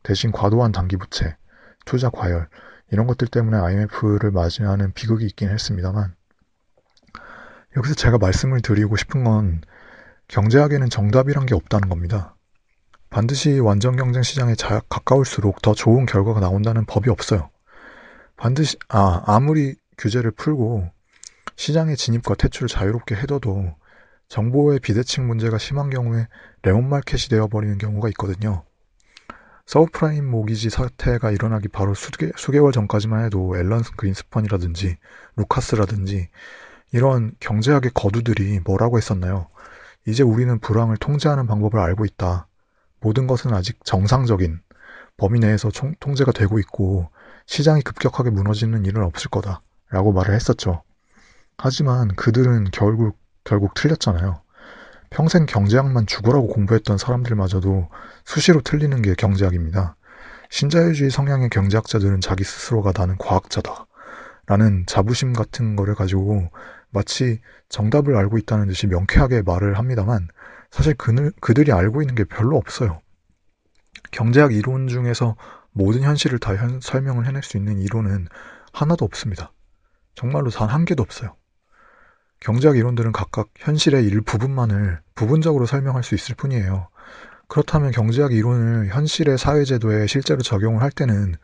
대신 0.02 0.32
과도한 0.32 0.72
단기 0.72 0.96
부채, 0.96 1.36
투자 1.84 2.10
과열, 2.10 2.48
이런 2.90 3.06
것들 3.06 3.28
때문에 3.28 3.56
IMF를 3.56 4.32
맞이하는 4.32 4.92
비극이 4.92 5.24
있긴 5.26 5.48
했습니다만, 5.48 6.14
여기서 7.76 7.94
제가 7.94 8.18
말씀을 8.18 8.62
드리고 8.62 8.96
싶은 8.96 9.22
건 9.22 9.60
경제학에는 10.28 10.90
정답이란 10.90 11.46
게 11.46 11.54
없다는 11.54 11.88
겁니다. 11.88 12.34
반드시 13.10 13.60
완전 13.60 13.96
경쟁 13.96 14.22
시장에 14.22 14.56
자, 14.56 14.80
가까울수록 14.88 15.62
더 15.62 15.72
좋은 15.72 16.04
결과가 16.04 16.40
나온다는 16.40 16.84
법이 16.84 17.10
없어요. 17.10 17.50
반드시, 18.36 18.76
아, 18.88 19.22
아무리 19.26 19.76
규제를 19.98 20.32
풀고 20.32 20.90
시장의 21.54 21.96
진입과 21.96 22.34
퇴출을 22.34 22.68
자유롭게 22.68 23.14
해둬도 23.14 23.76
정보의 24.28 24.80
비대칭 24.80 25.26
문제가 25.26 25.58
심한 25.58 25.90
경우에 25.90 26.26
lemon 26.62 26.90
market이 26.90 27.28
되어버리는 27.30 27.78
경우가 27.78 28.08
있거든요. 28.10 28.64
서브프라임 29.66 30.24
모기지 30.30 30.70
사태가 30.70 31.32
일어나기 31.32 31.68
바로 31.68 31.94
수개, 31.94 32.30
수개월 32.36 32.72
전까지만 32.72 33.24
해도 33.24 33.56
앨런 33.56 33.82
그린스펀이라든지 33.96 34.96
루카스라든지 35.36 36.28
이런 36.92 37.32
경제학의 37.40 37.90
거두들이 37.94 38.60
뭐라고 38.64 38.96
했었나요? 38.96 39.48
이제 40.06 40.22
우리는 40.22 40.58
불황을 40.60 40.96
통제하는 40.98 41.46
방법을 41.46 41.80
알고 41.80 42.04
있다. 42.04 42.46
모든 43.00 43.26
것은 43.26 43.52
아직 43.52 43.84
정상적인 43.84 44.60
범위 45.16 45.40
내에서 45.40 45.70
총, 45.70 45.94
통제가 45.98 46.30
되고 46.30 46.58
있고 46.60 47.10
시장이 47.46 47.82
급격하게 47.82 48.30
무너지는 48.30 48.84
일은 48.84 49.02
없을 49.02 49.30
거다. 49.30 49.62
라고 49.88 50.12
말을 50.12 50.34
했었죠. 50.34 50.82
하지만 51.58 52.08
그들은 52.16 52.68
결국, 52.72 53.18
결국 53.46 53.72
틀렸잖아요. 53.74 54.42
평생 55.08 55.46
경제학만 55.46 56.06
죽으라고 56.06 56.48
공부했던 56.48 56.98
사람들마저도 56.98 57.88
수시로 58.24 58.60
틀리는 58.60 59.00
게 59.02 59.14
경제학입니다. 59.14 59.96
신자유주의 60.50 61.10
성향의 61.10 61.48
경제학자들은 61.50 62.20
자기 62.20 62.44
스스로가 62.44 62.92
나는 62.94 63.16
과학자다. 63.18 63.86
라는 64.48 64.84
자부심 64.86 65.32
같은 65.32 65.74
거를 65.74 65.94
가지고 65.94 66.50
마치 66.90 67.40
정답을 67.68 68.16
알고 68.16 68.38
있다는 68.38 68.68
듯이 68.68 68.86
명쾌하게 68.86 69.42
말을 69.42 69.78
합니다만 69.78 70.28
사실 70.70 70.94
그들, 70.94 71.32
그들이 71.40 71.72
알고 71.72 72.02
있는 72.02 72.14
게 72.14 72.24
별로 72.24 72.56
없어요. 72.56 73.00
경제학 74.12 74.52
이론 74.52 74.88
중에서 74.88 75.36
모든 75.72 76.02
현실을 76.02 76.38
다 76.38 76.54
현, 76.56 76.80
설명을 76.80 77.26
해낼 77.26 77.42
수 77.42 77.56
있는 77.56 77.80
이론은 77.80 78.28
하나도 78.72 79.04
없습니다. 79.04 79.52
정말로 80.14 80.50
단 80.50 80.68
한 80.68 80.84
개도 80.84 81.02
없어요. 81.02 81.34
경제학 82.46 82.76
이론들은 82.76 83.10
각각 83.10 83.48
현실의 83.56 84.04
일 84.04 84.20
부분만을 84.20 85.00
부분적으로 85.16 85.66
설명할 85.66 86.04
수 86.04 86.14
있을 86.14 86.36
뿐이에요. 86.36 86.86
그렇다면 87.48 87.90
경제학 87.90 88.32
이론을 88.32 88.94
현실의 88.94 89.36
사회제도에 89.36 90.06
실제로 90.06 90.42
적용을 90.42 90.80
할 90.80 90.92
때는 90.92 91.34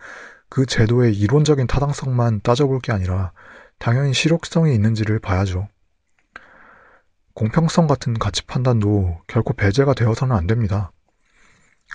그 0.49 0.65
제도의 0.65 1.13
이론적인 1.19 1.67
타당성만 1.67 2.43
따져볼 2.45 2.79
게 2.79 2.93
아니라 2.93 3.33
당연히 3.81 4.15
실효성이 4.15 4.77
있는지를 4.77 5.19
봐야죠. 5.19 5.67
공평성 7.35 7.89
같은 7.89 8.15
가치 8.17 8.47
판단도 8.47 9.23
결코 9.27 9.55
배제가 9.55 9.95
되어서는 9.95 10.37
안 10.37 10.47
됩니다. 10.47 10.93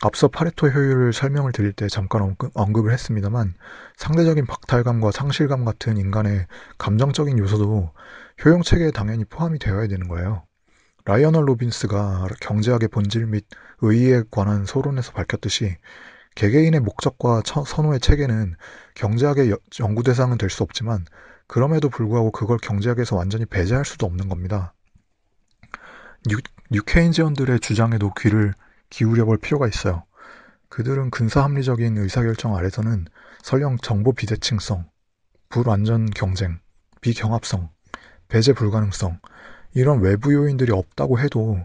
앞서 0.01 0.27
파레토 0.27 0.67
효율을 0.67 1.11
설명을 1.11 1.51
드릴 1.51 1.73
때 1.73 1.87
잠깐 1.87 2.35
언급, 2.53 2.85
을 2.85 2.93
했습니다만 2.93 3.55
상대적인 3.97 4.45
박탈감과 4.45 5.11
상실감 5.11 5.65
같은 5.65 5.97
인간의 5.97 6.45
감정적인 6.77 7.37
요소도 7.39 7.91
효용 8.45 8.61
체계에 8.61 8.91
당연히 8.91 9.25
포함이 9.25 9.57
되어야 9.57 9.87
되는 9.87 10.07
거예요. 10.07 10.43
라이어널 11.05 11.47
로빈스가 11.47 12.27
경제학의 12.41 12.89
본질 12.89 13.25
및 13.27 13.45
의의에 13.81 14.23
관한 14.29 14.65
소론에서 14.65 15.13
밝혔듯이 15.13 15.77
개개인의 16.35 16.81
목적과 16.81 17.41
선호의 17.43 17.99
체계는 17.99 18.55
경제학의 18.93 19.55
연구 19.79 20.03
대상은 20.03 20.37
될 20.37 20.51
수 20.51 20.61
없지만 20.63 21.05
그럼에도 21.47 21.89
불구하고 21.89 22.31
그걸 22.31 22.57
경제학에서 22.59 23.15
완전히 23.15 23.45
배제할 23.45 23.85
수도 23.85 24.05
없는 24.05 24.29
겁니다. 24.29 24.73
New, 26.27 26.37
New 26.69 26.85
Keynesian들의 26.85 27.61
주장에도 27.61 28.13
귀를 28.19 28.53
기울여 28.89 29.25
볼 29.25 29.37
필요가 29.37 29.67
있어요. 29.67 30.03
그들은 30.69 31.09
근사합리적인 31.11 31.97
의사결정 31.97 32.55
아래서는 32.55 33.07
설령 33.41 33.77
정보 33.77 34.11
비대칭성, 34.13 34.85
불완전 35.49 36.09
경쟁, 36.11 36.59
비경합성, 37.01 37.69
배제 38.27 38.53
불가능성, 38.53 39.19
이런 39.73 40.01
외부 40.01 40.33
요인들이 40.33 40.71
없다고 40.71 41.19
해도 41.19 41.57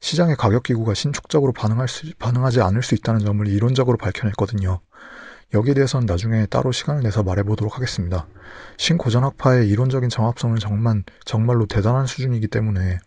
시장의 0.00 0.36
가격 0.36 0.62
기구가 0.62 0.94
신축적으로 0.94 1.52
반응할 1.52 1.88
수, 1.88 2.12
반응하지 2.18 2.60
않을 2.60 2.82
수 2.82 2.94
있다는 2.94 3.20
점을 3.20 3.46
이론적으로 3.46 3.96
밝혀냈거든요. 3.96 4.80
여기에 5.54 5.74
대해서는 5.74 6.06
나중에 6.06 6.46
따로 6.46 6.72
시간을 6.72 7.02
내서 7.02 7.22
말해보도록 7.22 7.76
하겠습니다. 7.76 8.26
신고전학파의 8.76 9.68
이론적인 9.68 10.10
정합성은 10.10 10.58
정말, 10.58 11.02
정말로 11.24 11.66
대단한 11.66 12.06
수준이기 12.06 12.48
때문에 12.48 12.98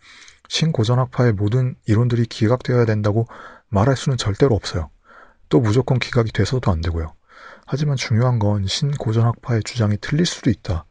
신고전학파의 0.48 1.32
모든 1.32 1.76
이론들이 1.86 2.26
기각되어야 2.26 2.84
된다고 2.84 3.26
말할 3.72 3.96
수는 3.96 4.18
절대로 4.18 4.54
없어요. 4.54 4.90
또 5.48 5.58
무조건 5.60 5.98
기각이 5.98 6.30
돼서도 6.30 6.70
안 6.70 6.82
되고요. 6.82 7.14
하지만 7.66 7.96
중요한 7.96 8.38
건 8.38 8.66
신고전학파의 8.66 9.62
주장이 9.64 9.96
틀릴 10.00 10.26
수도 10.26 10.50
있다. 10.50 10.84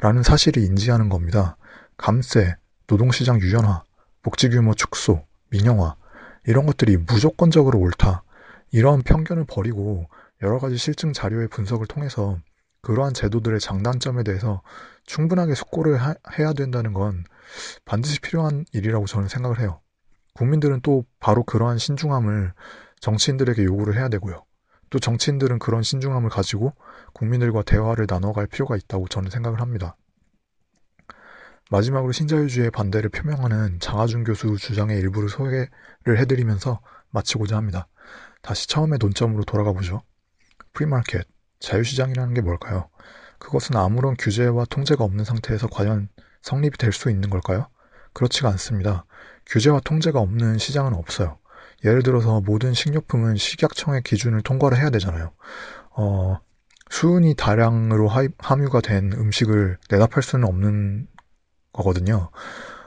라는 0.00 0.24
사실을 0.24 0.62
인지하는 0.64 1.08
겁니다. 1.08 1.56
감세, 1.96 2.56
노동시장 2.88 3.40
유연화, 3.40 3.84
복지규모 4.22 4.74
축소, 4.74 5.24
민영화, 5.50 5.94
이런 6.46 6.66
것들이 6.66 6.96
무조건적으로 6.96 7.78
옳다. 7.78 8.24
이런 8.72 9.02
편견을 9.02 9.44
버리고 9.48 10.08
여러 10.42 10.58
가지 10.58 10.76
실증 10.76 11.12
자료의 11.12 11.46
분석을 11.48 11.86
통해서 11.86 12.38
그러한 12.82 13.14
제도들의 13.14 13.60
장단점에 13.60 14.24
대해서 14.24 14.60
충분하게 15.06 15.54
숙고를 15.54 15.98
하, 15.98 16.16
해야 16.36 16.52
된다는 16.52 16.92
건 16.92 17.24
반드시 17.84 18.20
필요한 18.20 18.64
일이라고 18.72 19.06
저는 19.06 19.28
생각을 19.28 19.60
해요. 19.60 19.80
국민들은 20.34 20.80
또 20.82 21.04
바로 21.20 21.44
그러한 21.44 21.78
신중함을 21.78 22.52
정치인들에게 23.00 23.64
요구를 23.64 23.96
해야 23.96 24.08
되고요. 24.08 24.44
또 24.90 24.98
정치인들은 24.98 25.58
그런 25.58 25.82
신중함을 25.82 26.30
가지고 26.30 26.72
국민들과 27.12 27.62
대화를 27.62 28.06
나눠갈 28.08 28.46
필요가 28.46 28.76
있다고 28.76 29.08
저는 29.08 29.30
생각을 29.30 29.60
합니다. 29.60 29.96
마지막으로 31.70 32.12
신자유주의의 32.12 32.70
반대를 32.70 33.10
표명하는 33.10 33.80
장하준 33.80 34.24
교수 34.24 34.56
주장의 34.56 34.98
일부를 34.98 35.28
소개를 35.28 35.68
해드리면서 36.06 36.80
마치고자 37.10 37.56
합니다. 37.56 37.88
다시 38.42 38.68
처음의 38.68 38.98
논점으로 39.00 39.44
돌아가 39.44 39.72
보죠. 39.72 40.02
Free 40.72 40.92
market, 40.92 41.26
자유시장이라는 41.60 42.34
게 42.34 42.42
뭘까요? 42.42 42.90
그것은 43.38 43.76
아무런 43.76 44.14
규제와 44.18 44.66
통제가 44.66 45.04
없는 45.04 45.24
상태에서 45.24 45.68
과연 45.68 46.08
성립이 46.42 46.76
될 46.76 46.92
수 46.92 47.10
있는 47.10 47.30
걸까요? 47.30 47.68
그렇지가 48.12 48.48
않습니다. 48.50 49.06
규제와 49.46 49.80
통제가 49.80 50.18
없는 50.20 50.58
시장은 50.58 50.94
없어요. 50.94 51.38
예를 51.84 52.02
들어서 52.02 52.40
모든 52.40 52.72
식료품은 52.72 53.36
식약청의 53.36 54.02
기준을 54.02 54.42
통과를 54.42 54.78
해야 54.78 54.90
되잖아요. 54.90 55.32
어, 55.90 56.38
수은이 56.90 57.34
다량으로 57.34 58.10
함유가 58.38 58.80
된 58.80 59.12
음식을 59.12 59.78
내다 59.90 60.06
팔 60.06 60.22
수는 60.22 60.48
없는 60.48 61.08
거거든요. 61.72 62.30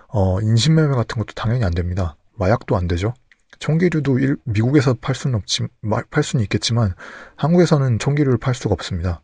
어, 0.07 0.41
인신매매 0.41 0.95
같은 0.95 1.17
것도 1.17 1.33
당연히 1.35 1.63
안 1.63 1.73
됩니다. 1.73 2.15
마약도 2.35 2.75
안 2.75 2.87
되죠. 2.87 3.13
총기류도 3.59 4.19
일, 4.19 4.37
미국에서 4.43 4.93
팔 4.93 5.15
수는 5.15 5.35
없지, 5.35 5.67
팔 6.11 6.23
수는 6.23 6.43
있겠지만 6.43 6.93
한국에서는 7.35 7.99
총기류를 7.99 8.37
팔 8.37 8.53
수가 8.53 8.73
없습니다. 8.73 9.21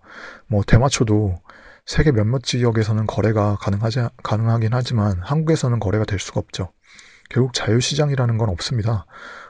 뭐 0.47 0.63
대마초도 0.65 1.39
세계 1.85 2.11
몇몇 2.11 2.43
지역에서는 2.43 3.05
거래가 3.05 3.57
가능하지, 3.59 4.07
가능하긴 4.23 4.69
하지만 4.73 5.19
한국에서는 5.21 5.79
거래가 5.79 6.05
될 6.05 6.19
수가 6.19 6.39
없죠. 6.39 6.71
결국 7.33 7.53
자유시장이라는 7.53 8.37
건 8.37 8.49
없습니다. 8.49 9.05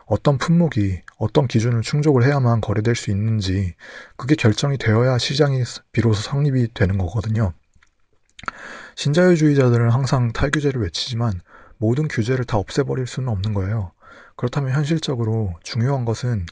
어떤 0.06 0.38
품목이 0.38 1.02
어떤 1.17 1.48
기준을 1.48 1.82
충족을 1.82 2.24
해야만 2.24 2.62
거래될 2.62 2.96
수 2.96 3.12
있는지 3.12 3.76
그게 4.15 4.36
결정이 4.36 4.78
되어야 4.78 5.17
시장이 5.17 5.63
비로소 5.91 6.22
성립이 6.22 6.74
되는 6.74 6.98
거거든요. 6.98 7.54
신자유주의자들은 8.96 9.89
항상 9.89 10.32
탈규제를 10.32 10.82
외치지만 10.82 11.41
모든 11.78 12.08
규제를 12.08 12.46
다 12.46 12.58
없애버릴 12.58 13.06
수는 13.06 13.28
없는 13.28 13.54
거예요. 13.54 13.91
그렇다면 14.38 14.72
현실적으로 14.72 15.54
중요한 15.63 16.06
것은 16.06 16.46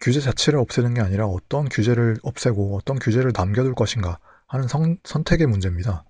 규제 0.00 0.20
자체를 0.20 0.58
없애는 0.58 0.94
게 0.94 1.02
아니라 1.02 1.26
어떤 1.26 1.68
규제를 1.68 2.16
없애고 2.22 2.76
어떤 2.76 2.98
규제를 2.98 3.32
남겨둘 3.34 3.74
것인가 3.74 4.18
하는 4.46 4.68
선, 4.68 4.98
선택의 5.04 5.48
문제입니다. 5.48 6.04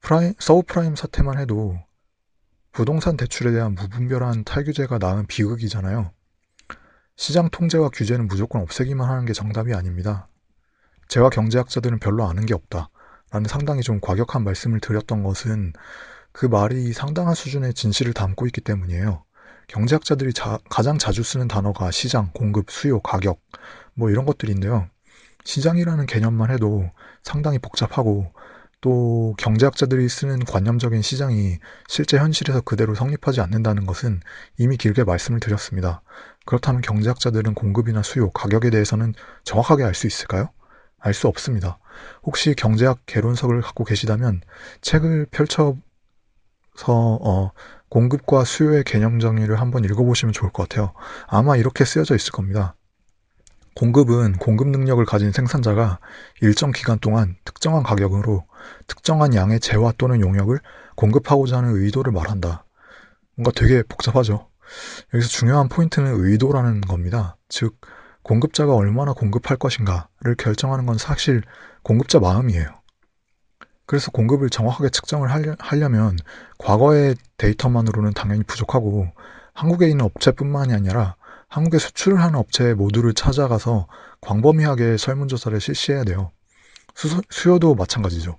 프라임, 0.00 0.32
서브프라임 0.38 0.96
사태만 0.96 1.38
해도 1.38 1.78
부동산 2.74 3.16
대출에 3.16 3.52
대한 3.52 3.76
무분별한 3.76 4.42
탈규제가 4.42 4.98
낳은 4.98 5.26
비극이잖아요. 5.26 6.10
시장 7.14 7.48
통제와 7.48 7.88
규제는 7.90 8.26
무조건 8.26 8.62
없애기만 8.62 9.08
하는 9.08 9.24
게 9.24 9.32
정답이 9.32 9.72
아닙니다. 9.72 10.26
죄와 11.06 11.30
경제학자들은 11.30 12.00
별로 12.00 12.24
아는 12.26 12.46
게 12.46 12.52
없다. 12.52 12.90
라는 13.30 13.46
상당히 13.48 13.82
좀 13.82 14.00
과격한 14.00 14.42
말씀을 14.42 14.80
드렸던 14.80 15.22
것은 15.22 15.72
그 16.32 16.46
말이 16.46 16.92
상당한 16.92 17.36
수준의 17.36 17.74
진실을 17.74 18.12
담고 18.12 18.46
있기 18.46 18.60
때문이에요. 18.60 19.24
경제학자들이 19.68 20.32
자, 20.32 20.58
가장 20.68 20.98
자주 20.98 21.22
쓰는 21.22 21.46
단어가 21.46 21.92
시장, 21.92 22.32
공급, 22.34 22.72
수요, 22.72 22.98
가격, 23.00 23.40
뭐 23.94 24.10
이런 24.10 24.24
것들인데요. 24.24 24.88
시장이라는 25.44 26.06
개념만 26.06 26.50
해도 26.50 26.90
상당히 27.22 27.60
복잡하고 27.60 28.32
또 28.84 29.34
경제학자들이 29.38 30.06
쓰는 30.10 30.44
관념적인 30.44 31.00
시장이 31.00 31.58
실제 31.88 32.18
현실에서 32.18 32.60
그대로 32.60 32.94
성립하지 32.94 33.40
않는다는 33.40 33.86
것은 33.86 34.20
이미 34.58 34.76
길게 34.76 35.04
말씀을 35.04 35.40
드렸습니다. 35.40 36.02
그렇다면 36.44 36.82
경제학자들은 36.82 37.54
공급이나 37.54 38.02
수요, 38.02 38.30
가격에 38.32 38.68
대해서는 38.68 39.14
정확하게 39.44 39.84
알 39.84 39.94
수 39.94 40.06
있을까요? 40.06 40.50
알 40.98 41.14
수 41.14 41.28
없습니다. 41.28 41.78
혹시 42.24 42.54
경제학 42.54 42.98
개론석을 43.06 43.62
갖고 43.62 43.84
계시다면 43.84 44.42
책을 44.82 45.28
펼쳐서 45.30 45.78
어, 46.86 47.52
공급과 47.88 48.44
수요의 48.44 48.84
개념 48.84 49.18
정의를 49.18 49.62
한번 49.62 49.84
읽어보시면 49.84 50.34
좋을 50.34 50.52
것 50.52 50.68
같아요. 50.68 50.92
아마 51.26 51.56
이렇게 51.56 51.86
쓰여져 51.86 52.16
있을 52.16 52.32
겁니다. 52.32 52.74
공급은 53.74 54.34
공급 54.34 54.68
능력을 54.68 55.04
가진 55.04 55.32
생산자가 55.32 55.98
일정 56.40 56.70
기간 56.70 56.98
동안 56.98 57.36
특정한 57.44 57.82
가격으로 57.82 58.44
특정한 58.86 59.34
양의 59.34 59.60
재화 59.60 59.92
또는 59.98 60.20
용역을 60.20 60.60
공급하고자 60.96 61.58
하는 61.58 61.74
의도를 61.74 62.12
말한다. 62.12 62.64
뭔가 63.36 63.50
되게 63.54 63.82
복잡하죠. 63.82 64.48
여기서 65.12 65.28
중요한 65.28 65.68
포인트는 65.68 66.14
의도라는 66.14 66.82
겁니다. 66.82 67.36
즉, 67.48 67.80
공급자가 68.22 68.74
얼마나 68.74 69.12
공급할 69.12 69.58
것인가를 69.58 70.36
결정하는 70.38 70.86
건 70.86 70.96
사실 70.96 71.42
공급자 71.82 72.20
마음이에요. 72.20 72.66
그래서 73.86 74.10
공급을 74.10 74.48
정확하게 74.48 74.88
측정을 74.88 75.30
하려, 75.58 75.88
면 75.90 76.16
과거의 76.58 77.16
데이터만으로는 77.36 78.14
당연히 78.14 78.42
부족하고 78.44 79.08
한국에 79.52 79.88
있는 79.88 80.06
업체뿐만이 80.06 80.72
아니라 80.72 81.16
한국에 81.54 81.78
수출을 81.78 82.20
하는 82.20 82.36
업체 82.36 82.74
모두를 82.74 83.14
찾아가서 83.14 83.86
광범위하게 84.22 84.96
설문조사를 84.96 85.60
실시해야 85.60 86.02
돼요. 86.02 86.32
수, 86.96 87.22
수요도 87.30 87.76
마찬가지죠. 87.76 88.38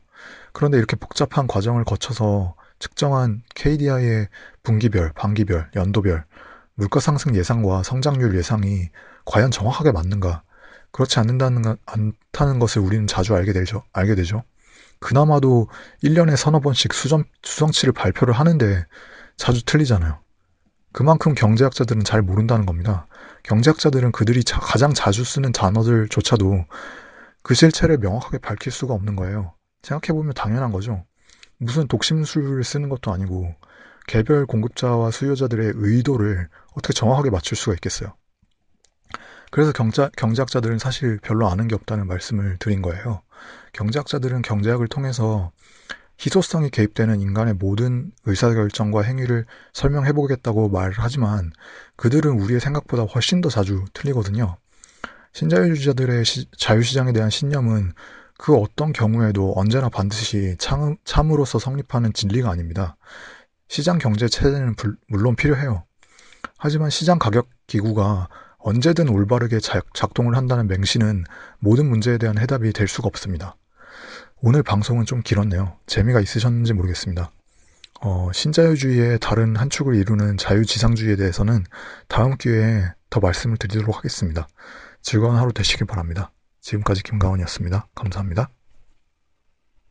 그런데 0.51 0.77
이렇게 0.77 0.97
복잡한 0.97 1.47
과정을 1.47 1.85
거쳐서 1.85 2.55
측정한 2.79 3.41
KDI의 3.55 4.27
분기별, 4.63 5.13
반기별, 5.13 5.71
연도별, 5.77 6.25
물가 6.73 6.99
상승 6.99 7.35
예상과 7.35 7.83
성장률 7.83 8.35
예상이 8.35 8.89
과연 9.23 9.49
정확하게 9.49 9.93
맞는가? 9.93 10.43
그렇지 10.91 11.17
않는다는, 11.19 11.77
않다는 11.85 12.59
것을 12.59 12.81
우리는 12.81 13.07
자주 13.07 13.33
알게 13.33 13.53
되죠. 13.53 13.83
알게 13.93 14.15
되죠. 14.15 14.43
그나마도 14.99 15.69
1년에 16.03 16.35
서너 16.35 16.59
번씩 16.59 16.93
수정, 16.93 17.23
수정치를 17.43 17.93
발표를 17.93 18.33
하는데 18.33 18.85
자주 19.37 19.63
틀리잖아요. 19.63 20.24
그만큼 20.95 21.33
경제학자들은 21.33 22.05
잘 22.05 22.21
모른다는 22.21 22.65
겁니다. 22.65 23.05
경제학자들은 23.43 24.13
그들이 24.13 24.45
자, 24.45 24.61
가장 24.61 24.93
자주 24.93 25.25
쓰는 25.25 25.51
단어들조차도 25.51 26.65
그 27.43 27.53
실체를 27.53 27.97
명확하게 27.97 28.37
밝힐 28.37 28.71
수가 28.71 28.93
없는 28.93 29.17
거예요. 29.17 29.53
생각해보면 29.83 30.33
당연한 30.35 30.71
거죠. 30.71 31.03
무슨 31.57 31.89
독심술을 31.89 32.63
쓰는 32.63 32.87
것도 32.87 33.11
아니고 33.11 33.53
개별 34.07 34.45
공급자와 34.45 35.11
수요자들의 35.11 35.73
의도를 35.75 36.47
어떻게 36.75 36.93
정확하게 36.93 37.29
맞출 37.29 37.57
수가 37.57 37.73
있겠어요. 37.73 38.15
그래서 39.51 39.73
경자, 39.73 40.09
경제학자들은 40.15 40.79
사실 40.79 41.19
별로 41.21 41.49
아는 41.49 41.67
게 41.67 41.75
없다는 41.75 42.07
말씀을 42.07 42.55
드린 42.57 42.81
거예요. 42.81 43.21
경제학자들은 43.73 44.43
경제학을 44.43 44.87
통해서 44.87 45.51
희소성이 46.19 46.69
개입되는 46.69 47.19
인간의 47.19 47.55
모든 47.55 48.11
의사결정과 48.25 49.01
행위를 49.01 49.45
설명해 49.73 50.13
보겠다고 50.13 50.69
말을 50.69 50.93
하지만 50.97 51.51
그들은 51.95 52.39
우리의 52.39 52.59
생각보다 52.59 53.03
훨씬 53.03 53.41
더 53.41 53.49
자주 53.49 53.83
틀리거든요. 53.93 54.57
신자유주의자들의 55.33 56.23
시, 56.23 56.49
자유시장에 56.57 57.11
대한 57.11 57.29
신념은 57.29 57.91
그 58.37 58.55
어떤 58.55 58.93
경우에도 58.93 59.53
언제나 59.55 59.89
반드시 59.89 60.55
참, 60.59 60.95
참으로서 61.03 61.59
성립하는 61.59 62.13
진리가 62.13 62.49
아닙니다. 62.49 62.95
시장 63.67 63.97
경제 63.97 64.27
체제는 64.27 64.75
불, 64.75 64.97
물론 65.07 65.35
필요해요. 65.35 65.83
하지만 66.57 66.89
시장 66.89 67.19
가격 67.19 67.49
기구가 67.67 68.29
언제든 68.57 69.09
올바르게 69.09 69.59
작동을 69.93 70.35
한다는 70.35 70.67
맹신은 70.67 71.25
모든 71.59 71.87
문제에 71.87 72.17
대한 72.17 72.37
해답이 72.37 72.73
될 72.73 72.87
수가 72.87 73.07
없습니다. 73.07 73.55
오늘 74.47 74.61
방송은 74.61 75.05
좀 75.05 75.21
길었네요. 75.23 75.75
재미가 75.87 76.21
있으셨는지 76.21 76.73
모르겠습니다. 76.73 77.31
어, 78.01 78.29
신자유주의의 78.31 79.17
다른 79.19 79.55
한 79.55 79.71
축을 79.71 79.95
이루는 79.95 80.37
자유지상주의에 80.37 81.15
대해서는 81.15 81.63
다음 82.07 82.37
기회에 82.37 82.83
더 83.09 83.19
말씀을 83.19 83.57
드리도록 83.57 83.97
하겠습니다. 83.97 84.47
즐거운 85.01 85.35
하루 85.35 85.51
되시길 85.51 85.87
바랍니다. 85.87 86.31
지금까지 86.61 87.01
김가원이었습니다. 87.01 87.87
감사합니다. 87.95 88.51